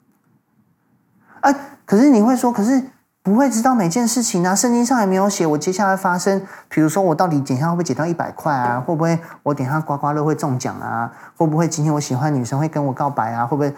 [1.42, 1.54] 哎，
[1.86, 2.90] 可是你会说，可是
[3.22, 4.56] 不会知道每件事情啊？
[4.56, 8.80] 圣经上也没有写我接下来发生，比如说我到底等下会不会捡到一百块啊？
[8.80, 11.12] 会不会我等下刮刮乐会中奖啊？
[11.38, 13.46] 会不会今天我喜欢女生会跟我告白啊？
[13.46, 13.76] 会不会？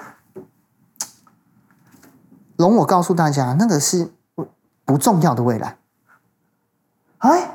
[2.56, 4.12] 容我告诉大家，那个是。
[4.84, 5.78] 不重要的未来，
[7.20, 7.52] 哎，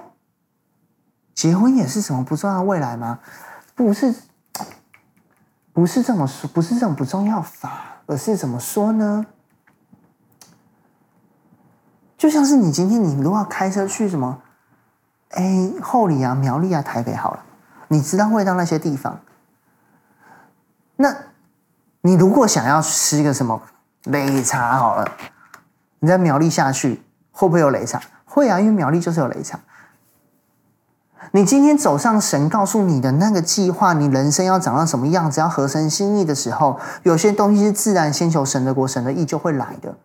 [1.35, 3.19] 结婚也是什么不重要的未来吗？
[3.75, 4.15] 不是，
[5.75, 9.27] 不是这么说，不是这种不重要法，而是怎么说呢？
[12.19, 14.39] 就像是你今天你如果要开车去什么，
[15.31, 17.41] 哎，后里啊、苗栗啊、台北好了，
[17.89, 19.21] 你知道会到那些地方，
[20.97, 21.15] 那
[22.03, 23.63] 你如果想要吃个什么
[24.05, 25.11] 擂茶好了，
[25.99, 27.03] 你在苗栗下去。
[27.39, 28.01] 会不会有擂茶？
[28.25, 29.61] 会啊，因为苗栗就是有擂茶。
[31.33, 39.99] 你今天走上神告诉你的那个计划，你人生要长到什么样子，要合神心意的时候，有些东西是自然先求神的国，神的意就会来的。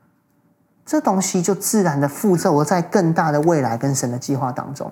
[0.92, 4.92] 这东西就自然的附着在更大的未来跟神的计划当中。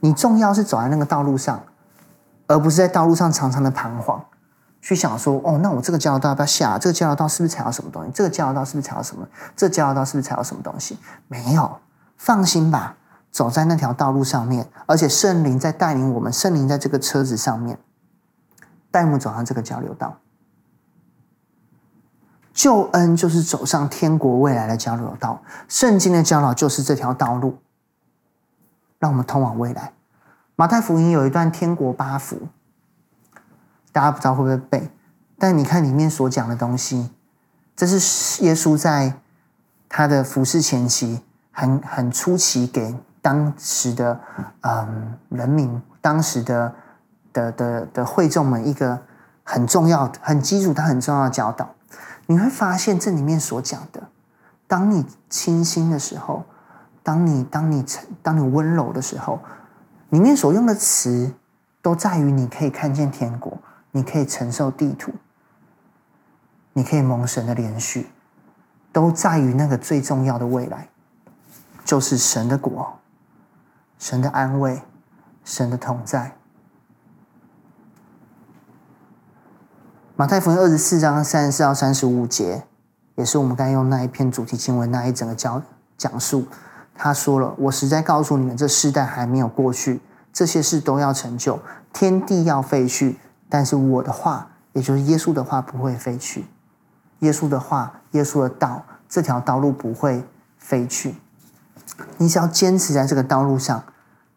[0.00, 1.62] 你重要是走在那个道路上，
[2.46, 4.24] 而不是在道路上常常的彷徨。
[4.80, 6.78] 去想说，哦，那我这个交流道要不要下？
[6.78, 8.10] 这个交流道是不是踩到什么东西？
[8.14, 9.28] 这个交流道是不是踩到什么？
[9.54, 10.98] 这个交流道是不是踩到什么东西？
[11.26, 11.78] 没有，
[12.16, 12.96] 放心吧，
[13.30, 17.78] 走在那条道路上面，而且圣灵在带领我们，圣灵在这个车子上面
[18.90, 20.16] 带我们走上这个交流道。
[22.58, 27.56] 救恩就是走上天国未来的交流道，圣经的教导就是这条道路，
[28.98, 29.92] 让我们通往未来。
[30.56, 32.48] 马太福音有一段天国八福。
[33.92, 34.90] 大家不知道会不会背，
[35.38, 37.12] 但你看里面所讲的东西，
[37.76, 39.14] 这是耶稣在
[39.88, 42.92] 他的服侍前期很很初期给
[43.22, 44.18] 当时的
[44.62, 46.74] 嗯人民、当时的
[47.32, 49.00] 的的的会众们一个
[49.44, 51.72] 很重要的、很基础他很重要的教导。
[52.30, 54.08] 你会发现这里面所讲的，
[54.66, 56.44] 当你清心的时候，
[57.02, 57.84] 当你当你
[58.22, 59.40] 当你温柔的时候，
[60.10, 61.34] 里面所用的词
[61.82, 63.58] 都在于你可以看见天国。
[63.90, 65.10] 你可以承受地土，
[66.74, 68.10] 你可以蒙神的连续，
[68.92, 70.90] 都在于那个最重要的未来，
[71.86, 72.98] 就是神的国、
[73.98, 74.82] 神的安慰、
[75.42, 76.37] 神的同在。
[80.18, 82.64] 马太福音二十四章三十四到三十五节，
[83.14, 85.62] 也是我们刚用那一篇主题经文那一整个讲
[85.96, 86.44] 讲述。
[86.92, 90.00] 他说了：“我实在告诉你们，这世代还没有过去，
[90.32, 91.60] 这些事都要成就，
[91.92, 93.16] 天地要废去。”
[93.48, 96.46] 但是我的话，也就是耶稣的话，不会废去。
[97.20, 100.24] 耶稣的话，耶稣的道，这条道路不会
[100.58, 101.14] 废去。
[102.16, 103.84] 你只要坚持在这个道路上，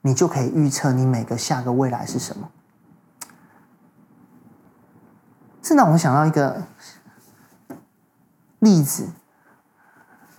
[0.01, 2.47] 你就可以预测你每个下个未来是什么。
[5.61, 6.63] 这让我想到一个
[8.59, 9.07] 例子，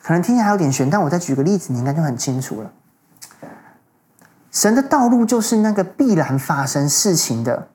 [0.03, 2.73] 可能听起来有点悬，但我再举个例子，你应该就很清楚了。
[4.51, 7.69] 神的道路就是那个必然发生事情的。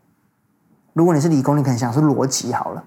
[0.94, 2.84] 如果你是理工，你可能想说逻辑好了，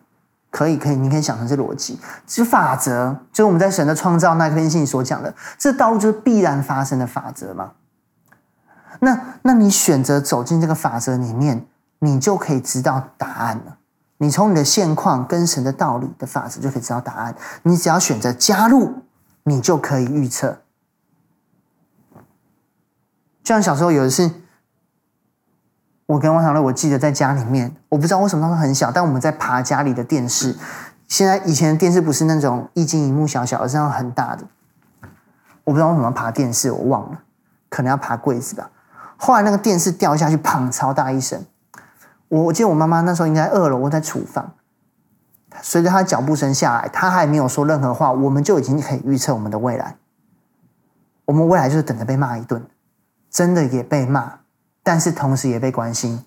[0.51, 7.73] 可以可以，你可以想成是逻辑，是法则，就是我们在神的创造那篇信所讲的，这道路就是必然发生的法则嘛。
[9.01, 11.67] 那那你选择走进这个法则里面，
[12.01, 13.79] 你就可以知道答案了。
[14.23, 17.35] 你从你的现况跟神的道理的法则就可以知道答案。
[17.63, 19.03] 你只要选择加入，
[19.45, 20.61] 你就可以预测。
[23.43, 24.31] 就像小时候有的是。
[26.07, 30.57] 我跟王小乐，我记得在家里面，我不知道为什么他们很小，但我们在爬家里的电视。
[31.07, 34.43] 现在以前的电视不是那种一晶萤幕小小，而是那种很大的。
[35.63, 37.23] 我不知道为什么爬电视，我忘了，
[37.69, 38.69] 可能要爬柜子吧。
[39.17, 41.45] 后来那个电视掉下去，砰，超大一声。
[42.31, 44.55] 我我记得我妈妈那时候应该二楼，我在厨房，
[45.61, 49.97] 随着她脚步声下来，她还没有说任何话，我们就已经可以预测我们的未来。
[51.25, 52.65] 我们未来就是等着被骂一顿，
[53.29, 54.41] 真的也被骂，
[54.83, 56.25] 但是同时也被关心。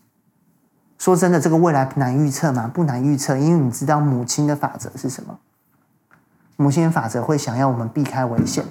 [0.97, 2.69] 说真的，这个未来难预测吗？
[2.73, 5.39] 不难预测，因为你知道母亲的法则是什么？
[6.55, 8.65] 母亲的法则会想要我们避开危险，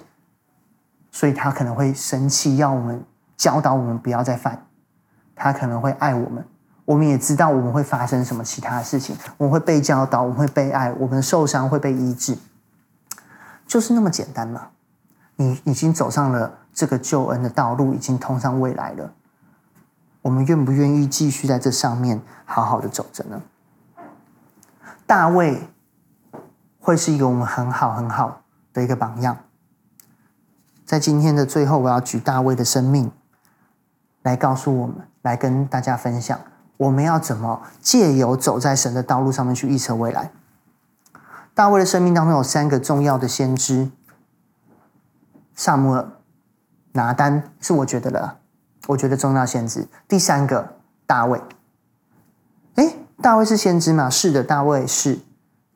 [1.10, 3.02] 所以她可能会生气，要我们
[3.36, 4.66] 教导我们不要再犯。
[5.34, 6.46] 她可能会爱我们，
[6.84, 12.36] 我们也知道我们会发生什么其他的事情，我们会被教导，我们会被爱，我们受伤会被医治，
[13.66, 14.68] 就是那么简单嘛。
[15.36, 19.12] 你已经走上了这个救恩的道路，已经通向未来了。
[20.20, 23.42] 我们愿不愿意继续在这上面好好的走着呢？
[25.06, 25.68] 大卫
[26.78, 29.36] 会是一个我们很好很好的一个榜样。
[30.84, 33.10] 在今天的最后，我要举大卫的生命
[34.22, 36.38] 来告诉我们，来跟大家分享，
[36.82, 40.32] 我们要怎么借由走在神的道路上面去预测未来。
[41.54, 43.90] 大卫的生命当中有三个重要的先知。
[45.54, 46.08] 撒母耳、
[46.92, 48.38] 拿单是我觉得的，
[48.88, 49.86] 我觉得重要先知。
[50.08, 50.76] 第三个
[51.06, 51.40] 大卫，
[52.76, 54.10] 诶，大卫是先知吗？
[54.10, 55.20] 是的，大卫是。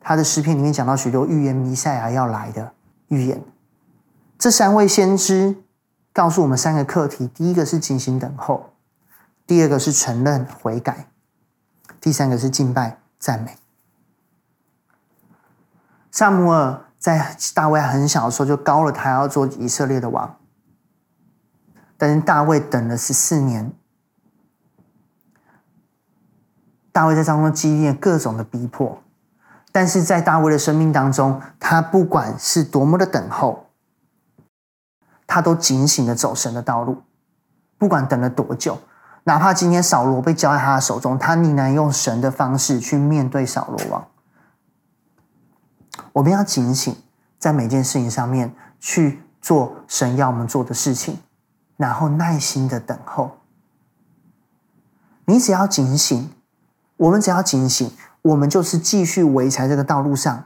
[0.01, 2.71] 他的诗篇里面讲到许多预言弥赛亚要来的
[3.07, 3.41] 预言。
[4.37, 5.55] 这三位先知
[6.11, 8.71] 告诉我们三个课题：第一个是静心等候，
[9.47, 11.09] 第二个是承认悔改，
[11.99, 13.57] 第三个是敬拜赞美。
[16.11, 16.83] 撒母耳。
[16.99, 20.39] 在大卫很小的时候就高了他要做以色列的王，
[21.95, 23.71] 但是大卫等了十四年，
[26.91, 29.03] 大卫在当中经历了各种的逼迫，
[29.71, 33.67] 但是在大卫的生命当中，他不管是多么的等候，
[35.27, 37.03] 他都警醒的走神的道路，
[37.77, 38.81] 不管等了多久，
[39.27, 44.07] 哪怕今天扫罗被交在他的手中，他仍然用神的方式去面对扫罗王。
[46.13, 46.95] 我们要警醒，
[47.37, 51.19] 在每件事情上面去做神要我们做的事情，
[51.75, 53.37] 然后耐心的等候。
[55.25, 56.31] 你只要警醒，
[56.95, 60.45] 我们只要警醒，我们就是继续维持在这个道路上，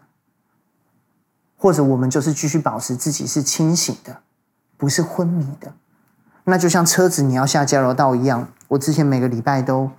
[1.55, 4.21] 或者我们就是继续保持自己是清醒的，
[4.75, 5.75] 不是昏迷的。
[6.45, 9.91] 那就像车子你要下加油道一样，我之前每个礼拜都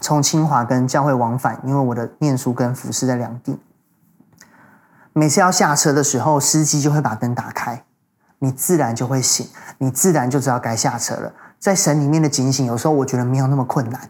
[0.00, 3.58] 从清华跟教会往返，因为我的念书跟服侍在两地。
[5.12, 7.84] 每次要下车的时候，司机就会把灯打开，
[8.38, 9.48] 你自然就会醒，
[9.78, 11.32] 你自然就知道该下车了。
[11.58, 14.08] 在神里面的警醒，有时候我觉得没有那么困难。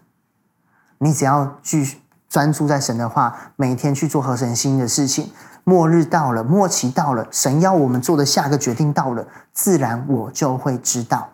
[0.98, 5.32] 你只要去专注在神的话，每天去做合神心的事情。
[5.64, 11.30] 末日到了，末期到了，神要我们做的下个决定到了，自然我就会知道。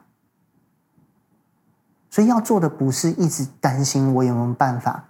[2.11, 5.05] 所以要做的不是一直担心我有没有办法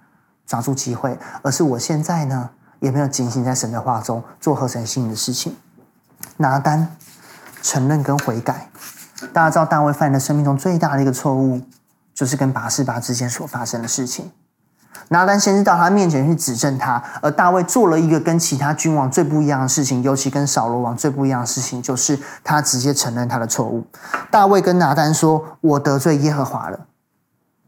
[0.46, 2.50] 抓住机会，而是我现在呢？
[2.80, 5.54] 也没有警醒在神的话中做合神心意的事情。
[6.38, 6.96] 拿单
[7.60, 8.70] 承认跟悔改，
[9.34, 11.60] 大家知道大卫犯的生命中最大的一个错误，
[12.14, 14.30] 就是跟拔示巴之间所发生的事情。
[15.08, 23.84] 拿单先是到他面前去指证他，而大卫做了一个跟其他君王最不一样的事情，尤其跟扫罗王最不一样的事情，就是他直接承认他的错误。
[24.30, 26.86] 大卫跟拿单说：“我得罪耶和华了。”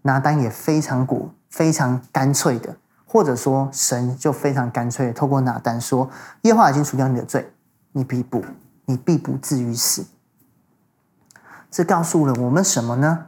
[0.03, 2.77] 拿单也非常果非常干脆的。
[3.05, 6.09] 或者说，神就非常干脆，透过拿单说
[6.45, 7.53] ：“耶和华已经除掉你的罪，
[7.93, 8.43] 你必不，
[8.87, 10.07] 你必不至于死。”
[11.71, 13.27] 这告诉了我们什么呢？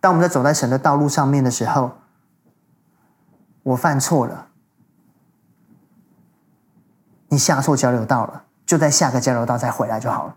[0.00, 1.92] 当我们在走在神的道路上面的时候，
[3.62, 4.48] 我犯错了，
[7.28, 10.36] 你下错交流道了，就在下个交流道再回来就好了。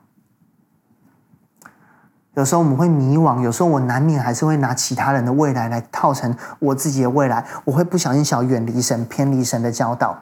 [2.35, 10.21] 有时候我们会迷惘，有时候我难免还是会拿其他人的未来来套成我自己的未来，我会不小心想远离神、偏离神的教导。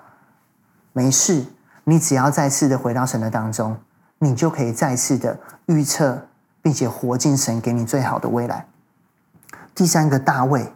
[0.93, 1.45] 没事，
[1.85, 3.77] 你只要再次的回到神的当中，
[4.19, 6.27] 你就可以再次的预测，
[6.61, 8.67] 并且活进神给你最好的未来。
[9.73, 10.71] 第三个，大卫，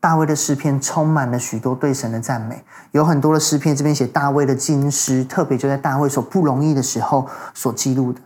[0.00, 8.20] 大卫的诗篇充满了许多对神的赞美，有很多的诗篇这边写大卫的金诗，特别就在大卫所不容易的时候所记录的。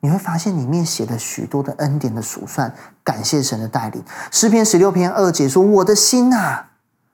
[0.00, 2.74] 你会发现里面写了许多的恩典的数算，
[3.04, 4.02] 感谢神的带领。
[4.30, 6.70] 诗篇十六篇二节说：“我的心啊，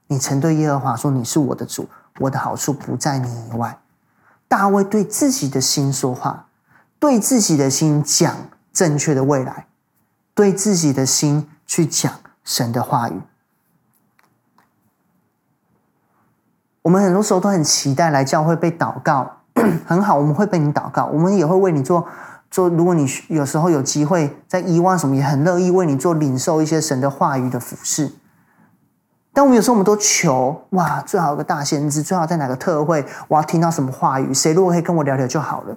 [0.06, 1.88] 你曾对耶和华说，你是我的主，
[2.20, 3.78] 我的好处不在你以外。”
[4.48, 6.46] 大卫对自己的心说话，
[7.00, 8.32] 对自己的心讲
[8.72, 9.66] 正确的未来，
[10.32, 12.12] 对自己的心去讲
[12.44, 13.20] 神的话语。
[16.82, 19.38] 我们很多时候都很期待来教会被祷告，
[19.84, 22.06] 很好，我们会被你祷告，我们也会为你做。
[22.50, 28.12] 做，如果你有时候有机会在遗忘什么，也很乐意为你做领受一些神的话语的服侍。
[29.32, 35.76] 但我们有时候我们都求哇，最好有个大先知，最好在哪个特会，我要听到什么话语，谁如果可以跟我聊聊就好了。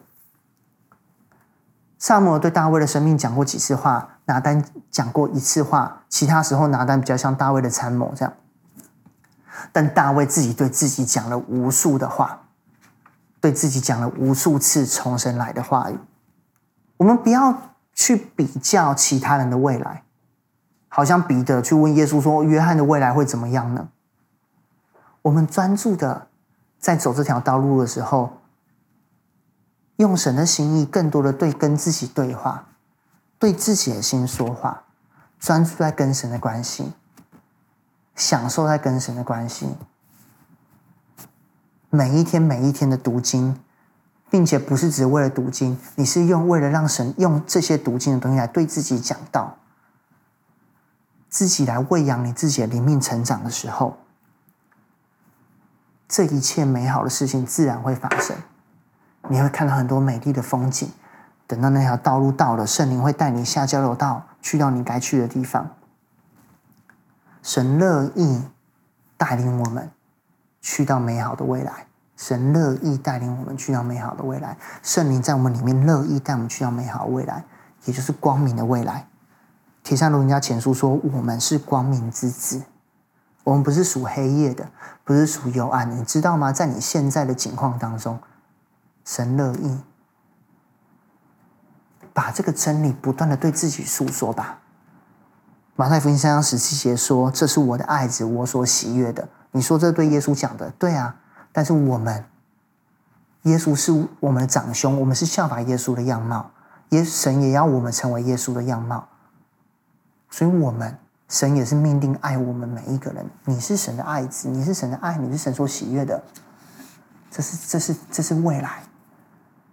[1.97, 8.34] 撒母耳对大卫的生命讲过几次话，拿单讲过一次话，其他时候拿单比较像大卫的参谋这样。
[9.74, 12.43] 但大卫自己对自己讲了无数的话，
[13.41, 15.99] 对自己讲了无数次重生来的话语。
[17.00, 20.04] 我们不要去比较其他人的未来。
[20.91, 23.89] 好像彼得去问耶稣说：“约翰的未来会怎么样呢？”
[25.22, 26.28] 我们专注的
[26.80, 28.39] 在走这条道路的时候，
[29.97, 32.70] 用神的心意，更多的对跟自己对话，
[33.38, 34.86] 对自己的心说话，
[35.39, 36.91] 专注在跟神的关系，
[38.16, 39.76] 享受在跟神的关系。
[41.91, 43.60] 每一天每一天的读经，
[44.30, 49.57] 并且不是只为了读经，你是用为了让神用这些读经的东西来对自己讲道。
[51.30, 53.97] 自己来喂养你自己的灵命成长的时候，
[56.07, 58.36] 这一切美好的事情自然会发生。
[59.27, 60.91] 你会看到很多美丽的风景。
[61.45, 65.69] 等到那条道路到了，圣灵会带你下交流道，去到你该去的地方。
[67.41, 68.43] 神乐意
[69.17, 69.91] 带领我们
[70.61, 71.89] 去到美好的未来。
[72.20, 74.57] 神乐意带领我们去到美好的未来。
[74.84, 77.45] 圣灵在我们里面乐意带我们去到美好的未来，
[77.86, 79.07] 也就是光明的未来。
[79.84, 82.61] 提上路人家前书说：“我们是光明之子，
[83.45, 84.70] 我们不是属黑夜的，
[85.05, 85.95] 不是属幽暗的。
[85.95, 86.51] 你知道吗？
[86.51, 88.20] 在你现在的境况当中，
[89.05, 89.80] 神乐意
[92.13, 94.59] 把这个真理不断的对自己诉说吧。
[95.78, 101.15] 马太福音三章十七节说：‘这是我的爱子，我所喜悦的。’你说这对耶稣讲的，对啊。
[101.52, 102.26] 但是我们，
[103.43, 106.52] 耶稣是我们的长兄，我们是效法耶稣的样貌，
[106.89, 109.08] 耶神也要我们成为耶稣的样貌。”
[110.32, 110.97] 所以，我们
[111.28, 113.26] 神也是命定爱我们每一个人。
[113.45, 116.24] 你是神的爱子，你是神的爱，你是神所喜悦的。
[117.32, 118.84] 这是，这是，这是未来，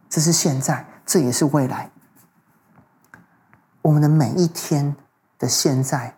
[0.09, 1.91] 这是现在，这也是未来。
[3.83, 4.97] 我们的每一天
[5.39, 6.17] 的现在，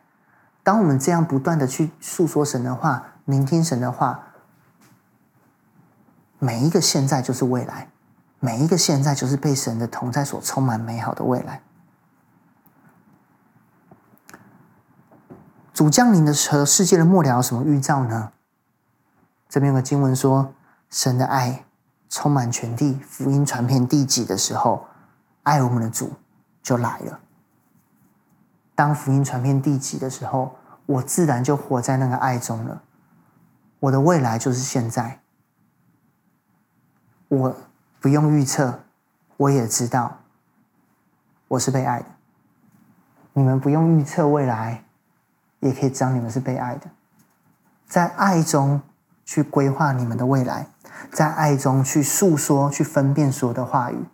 [0.62, 4.27] 当我们这样不断的去诉说神的话，聆听神的话，
[6.38, 7.90] 每一个现在就是未来，
[8.40, 11.62] 每一个现在就是被神的同在所充满美好的未来。
[15.72, 18.32] 主降临的时候，世界的末了有什么预兆呢？
[19.48, 20.52] 这边有个经文说，
[20.90, 21.64] 神的爱
[22.08, 24.86] 充满全地，福音传遍地极的时候，
[25.44, 26.14] 爱我们的主
[26.62, 27.20] 就来了。
[28.74, 32.82] 当福音传遍地极的时候，我自然就活在那个爱中了。
[33.80, 35.20] 我的未来就是现在，
[37.28, 37.56] 我
[38.00, 38.80] 不用预测，
[39.36, 40.18] 我也知道
[41.48, 42.06] 我是被爱的。
[43.32, 44.84] 你们不用预测未来。
[45.60, 46.88] 也可以知道你们是被爱的，
[47.88, 48.80] 在爱中
[49.24, 50.68] 去规划你们的未来，
[51.10, 54.04] 在爱中去诉说、去分辨所有的话语，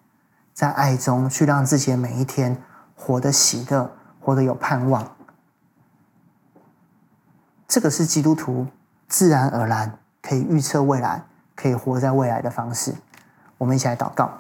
[0.55, 2.63] 在爱中去让自己的每一天
[2.95, 5.15] 活得喜乐、活得有盼望。
[7.69, 8.67] 这个是基督徒
[9.07, 12.95] 自然而然可以预测未来、可以活在未来的方式。
[13.65, 14.31] 我们一起来祷告。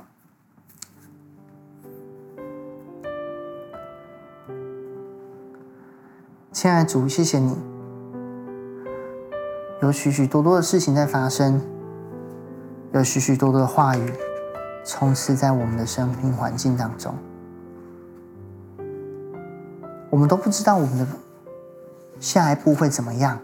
[6.53, 7.57] 亲爱的主，谢谢你，
[9.81, 11.59] 有许许多多的事情在发生，
[12.93, 14.13] 有许许多多的话语
[14.85, 17.15] 充斥在我们的生命环境当中，
[20.11, 21.07] 我们都不知道我们的
[22.21, 23.41] 下一步会怎么样，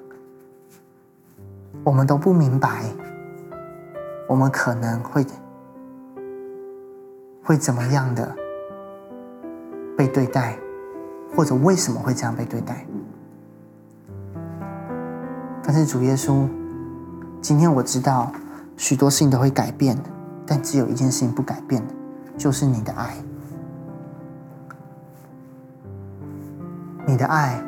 [1.83, 2.85] 我们都不明白，
[4.29, 5.25] 我们可能会
[7.43, 8.35] 会怎么样的
[9.97, 10.57] 被对待。
[11.33, 12.85] 或者为什么会这样被对待？
[15.63, 16.49] 但是主耶稣，
[17.41, 18.33] 今天我知道
[18.77, 19.97] 许多事情都会改变，
[20.45, 21.95] 但只有一件事情不改变的，
[22.37, 23.15] 就是你的爱。
[27.07, 27.63] 你的爱，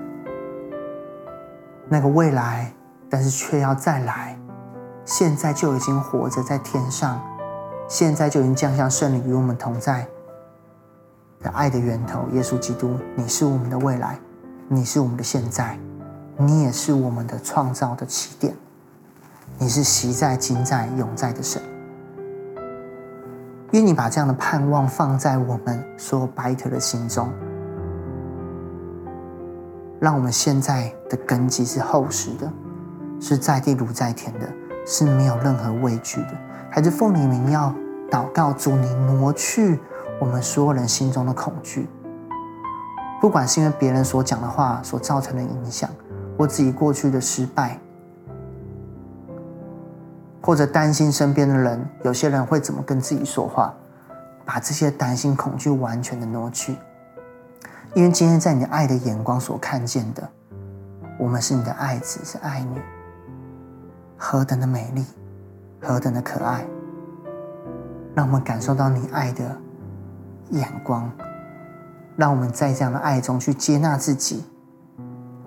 [1.88, 2.74] 那个未来，
[3.08, 4.36] 但是却要再来，
[5.04, 7.20] 现在就已经活着在天上，
[7.93, 10.07] 现在就已经降下圣灵与我们同在。
[11.43, 14.18] 的爱的源头，耶稣基督，你是我们的未来，
[14.66, 15.78] 你是我们的现在，
[16.38, 18.55] 你也是我们的创造的起点，
[19.59, 21.61] 你是昔在、今在、永在的神。
[23.72, 27.30] 愿你把这样的盼望放在我们所有白特的心中，
[30.01, 32.51] 让我们现在的根基是厚实的，
[33.20, 34.49] 是在地如在天的，
[34.86, 36.30] 是没有任何畏惧的。
[36.70, 37.74] 孩子奉你名要
[38.12, 39.80] 祷告，主你挪去。
[40.20, 41.88] 我们所有人心中的恐惧，
[43.20, 45.90] 不管是因为别人所讲的话所造成的影响，
[46.38, 47.76] 或自己过去的失败，
[50.40, 53.74] 或者担心身边的人，有些人会怎么跟自己说话，
[54.44, 56.76] 把这些担心、恐惧完全的挪去。
[57.94, 60.28] 因为今天在你爱的眼光所看见的，
[61.18, 62.80] 我们是你的爱子，是爱女，
[64.16, 65.04] 何等的美丽，
[65.80, 66.64] 何等的可爱，
[68.14, 69.56] 让我们感受到你爱的
[70.50, 71.10] 眼光，
[72.16, 74.44] 让我们在这样的爱中去接纳自己，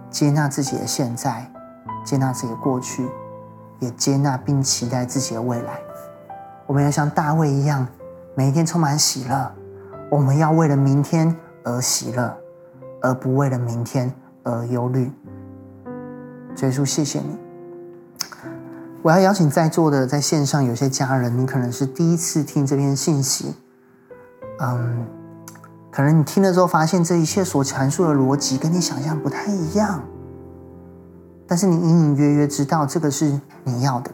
[0.10, 1.52] 接纳自己的现在，
[2.04, 3.10] 接纳自己的过去。
[3.82, 5.74] 也接纳并期待自己的未来。
[6.66, 7.86] 我们要像大卫一样，
[8.34, 9.52] 每一天充满喜乐。
[10.10, 11.36] 我们要为了明天
[11.66, 12.36] 而喜乐，
[13.02, 14.10] 而不为了明天
[14.44, 15.12] 而忧虑。
[16.62, 17.45] 耶稣，谢谢你。
[19.06, 23.54] 我要邀请在座的在线上有些家人，你可能是第一次听这篇信息，
[24.60, 25.06] 嗯，
[25.92, 30.02] 可能你听了之后发现这一切所阐述的逻辑跟你想象不太一样。
[31.46, 34.10] 但是你隐隐约约知道，这个是你要的，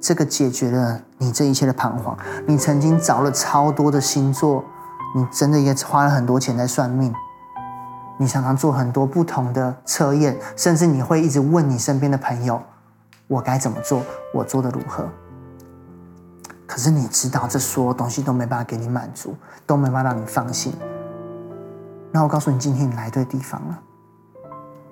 [0.00, 2.18] 这个解决了你这一切的彷徨。
[2.44, 4.64] 你曾经找了超多的星座，
[5.14, 7.14] 你真的也花了很多钱在算命。
[8.18, 12.60] 你常常做很多不同的测验，甚至你会一直问你身边的朋友
[13.26, 14.02] ：“我该怎么做？
[14.32, 15.08] 我做的如何？”
[16.66, 20.74] 可是你知道，这所有东西都没办法给你满足，都没办法让你放心。
[22.10, 23.78] 那我告诉你，今天你来对地方了。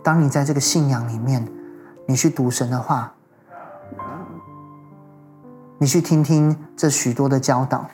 [0.03, 1.47] 当你在这个信仰里面，
[2.07, 3.13] 你去读神的话，
[5.79, 7.89] 你去听听这许多的教导，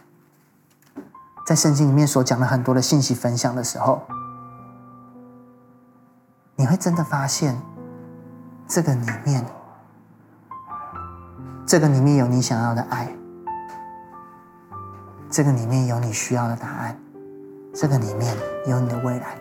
[1.46, 4.02] 在圣经里面所讲的很多的信息分享的时候，
[6.56, 7.60] 你会真的发现，
[8.68, 9.44] 这个里面，
[11.70, 13.08] 这个里面有你想要的爱，
[15.30, 16.98] 这个里面有你需要的答案，
[17.72, 19.36] 这个里面有你的未来。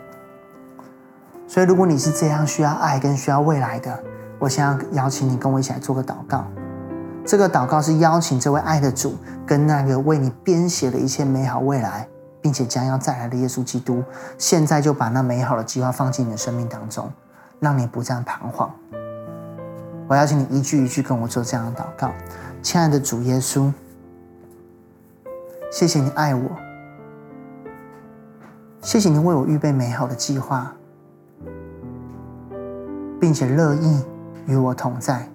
[1.48, 4.00] 所以，如果你是这样需要爱跟需要未来的，
[4.38, 6.46] 我想要邀请你跟我一起来做个祷告。
[7.26, 12.06] 这个祷告是邀请这位爱的主跟那个为你编写了一切美好未来，
[12.40, 14.04] 并且将要再来的耶稣基督，
[14.38, 17.10] 现在就把那美好的计划放进你的生命当中，
[17.58, 18.70] 让你不再彷徨。
[20.10, 22.10] 我邀请你一句一句跟我做这样的祷告。
[22.62, 23.72] 亲爱的主耶稣，
[25.70, 26.50] 谢谢你爱我，
[28.82, 30.74] 谢谢你为我预备美好的计划。
[33.20, 34.02] 并且乐意
[34.46, 35.28] 与我同在，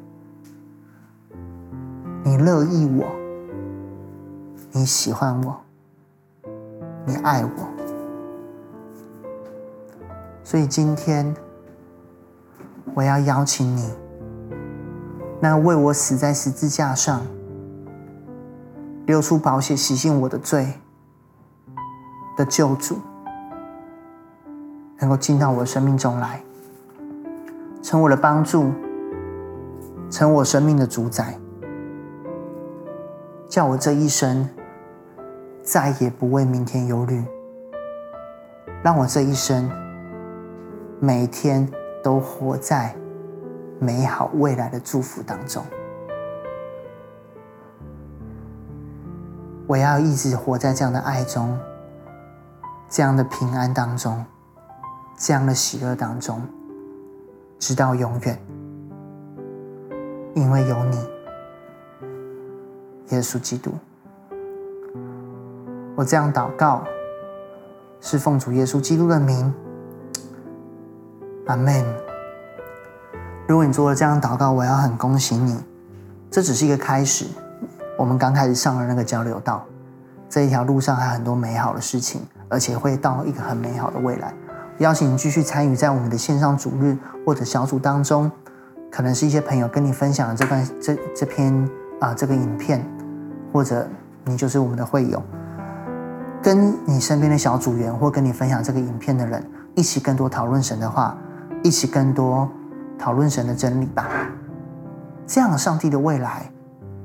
[2.23, 3.05] 你乐意我，
[4.71, 5.55] 你喜欢我，
[7.05, 7.69] 你爱我，
[10.43, 11.33] 所以今天
[12.93, 13.93] 我要邀请你，
[15.47, 17.21] 那为我死在十字架上，
[19.05, 20.73] 流出宝血洗净我的罪
[22.35, 22.97] 的救主，
[24.97, 26.41] 能够进到我的生命中来。
[27.83, 28.71] 成我的帮助，
[30.09, 31.37] 成我生命的主宰，
[33.47, 34.49] 叫我这一生
[35.61, 37.23] 再也不为明天忧虑，
[38.81, 39.69] 让我这一生
[40.99, 41.71] 每天
[42.03, 42.95] 都活在
[43.79, 45.63] 美好未来的祝福当中。
[49.67, 51.57] 我要一直活在这样的爱中，
[52.89, 54.23] 这样的平安当中，
[55.17, 56.41] 这样的喜乐当中。
[57.57, 58.37] 直到永远，
[60.35, 60.97] 因为有你，
[63.09, 63.71] 耶稣基督。
[65.95, 66.83] 我这样祷告，
[68.01, 69.51] 是奉主耶稣基督的名，
[71.47, 71.83] 阿门。
[73.47, 75.55] 如果你做了这样祷告，我要很恭喜你，
[76.31, 77.25] 这只是一个开始。
[77.95, 79.63] 我们刚开始上了那个交流道，
[80.27, 84.33] 这一条路上还有很多美好的事情，而且会到一个很美好的未来。
[84.79, 88.31] 邀请你继续参与在我们的线上主日或者小组当中，
[88.91, 91.69] 可能是一些朋友跟你分享了这段这这篇
[92.01, 92.83] 啊、这个影片，
[93.53, 93.87] 或者
[94.25, 95.21] 你就是我们的会友，
[96.41, 99.41] 跟你身边的小组员或跟你分享这个影片的人
[99.75, 101.15] 一起更多讨论神的话，
[101.63, 102.49] 一起更多
[102.97, 104.07] 讨论神的真理吧。
[105.27, 106.51] 这样上帝的未来，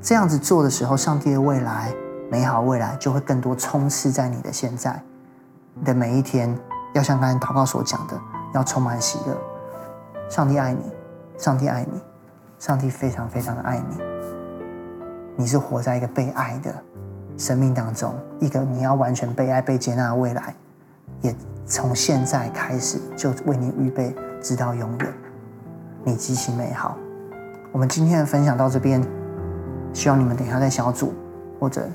[0.00, 1.92] 这样子做的时候，上帝的未来
[2.30, 5.02] 美好未来就会更多充斥在你的现在，
[5.74, 6.56] 你的每一天。
[6.92, 8.20] 要像刚才祷告所讲的，
[8.52, 9.38] 要充满喜乐。
[10.28, 10.90] 上帝爱你，
[11.38, 12.00] 上帝爱你，
[12.58, 13.96] 上帝非常非常的爱你。
[15.36, 16.74] 你是活在一个被爱的
[17.36, 20.52] 生命当中，一个你要完全被爱、被接纳的未来，
[21.20, 21.32] 也
[21.64, 24.12] 从现在开始就为你预备，
[24.42, 25.14] 直到永远。
[26.04, 26.96] 你极其美好。
[27.72, 29.02] 我们今天的分享到这边，
[29.92, 31.12] 希望你们等一下在小组
[31.58, 31.88] 或者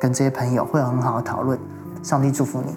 [0.00, 1.58] 跟这些朋友会有很好的讨论。
[2.02, 2.74] 上帝祝福你。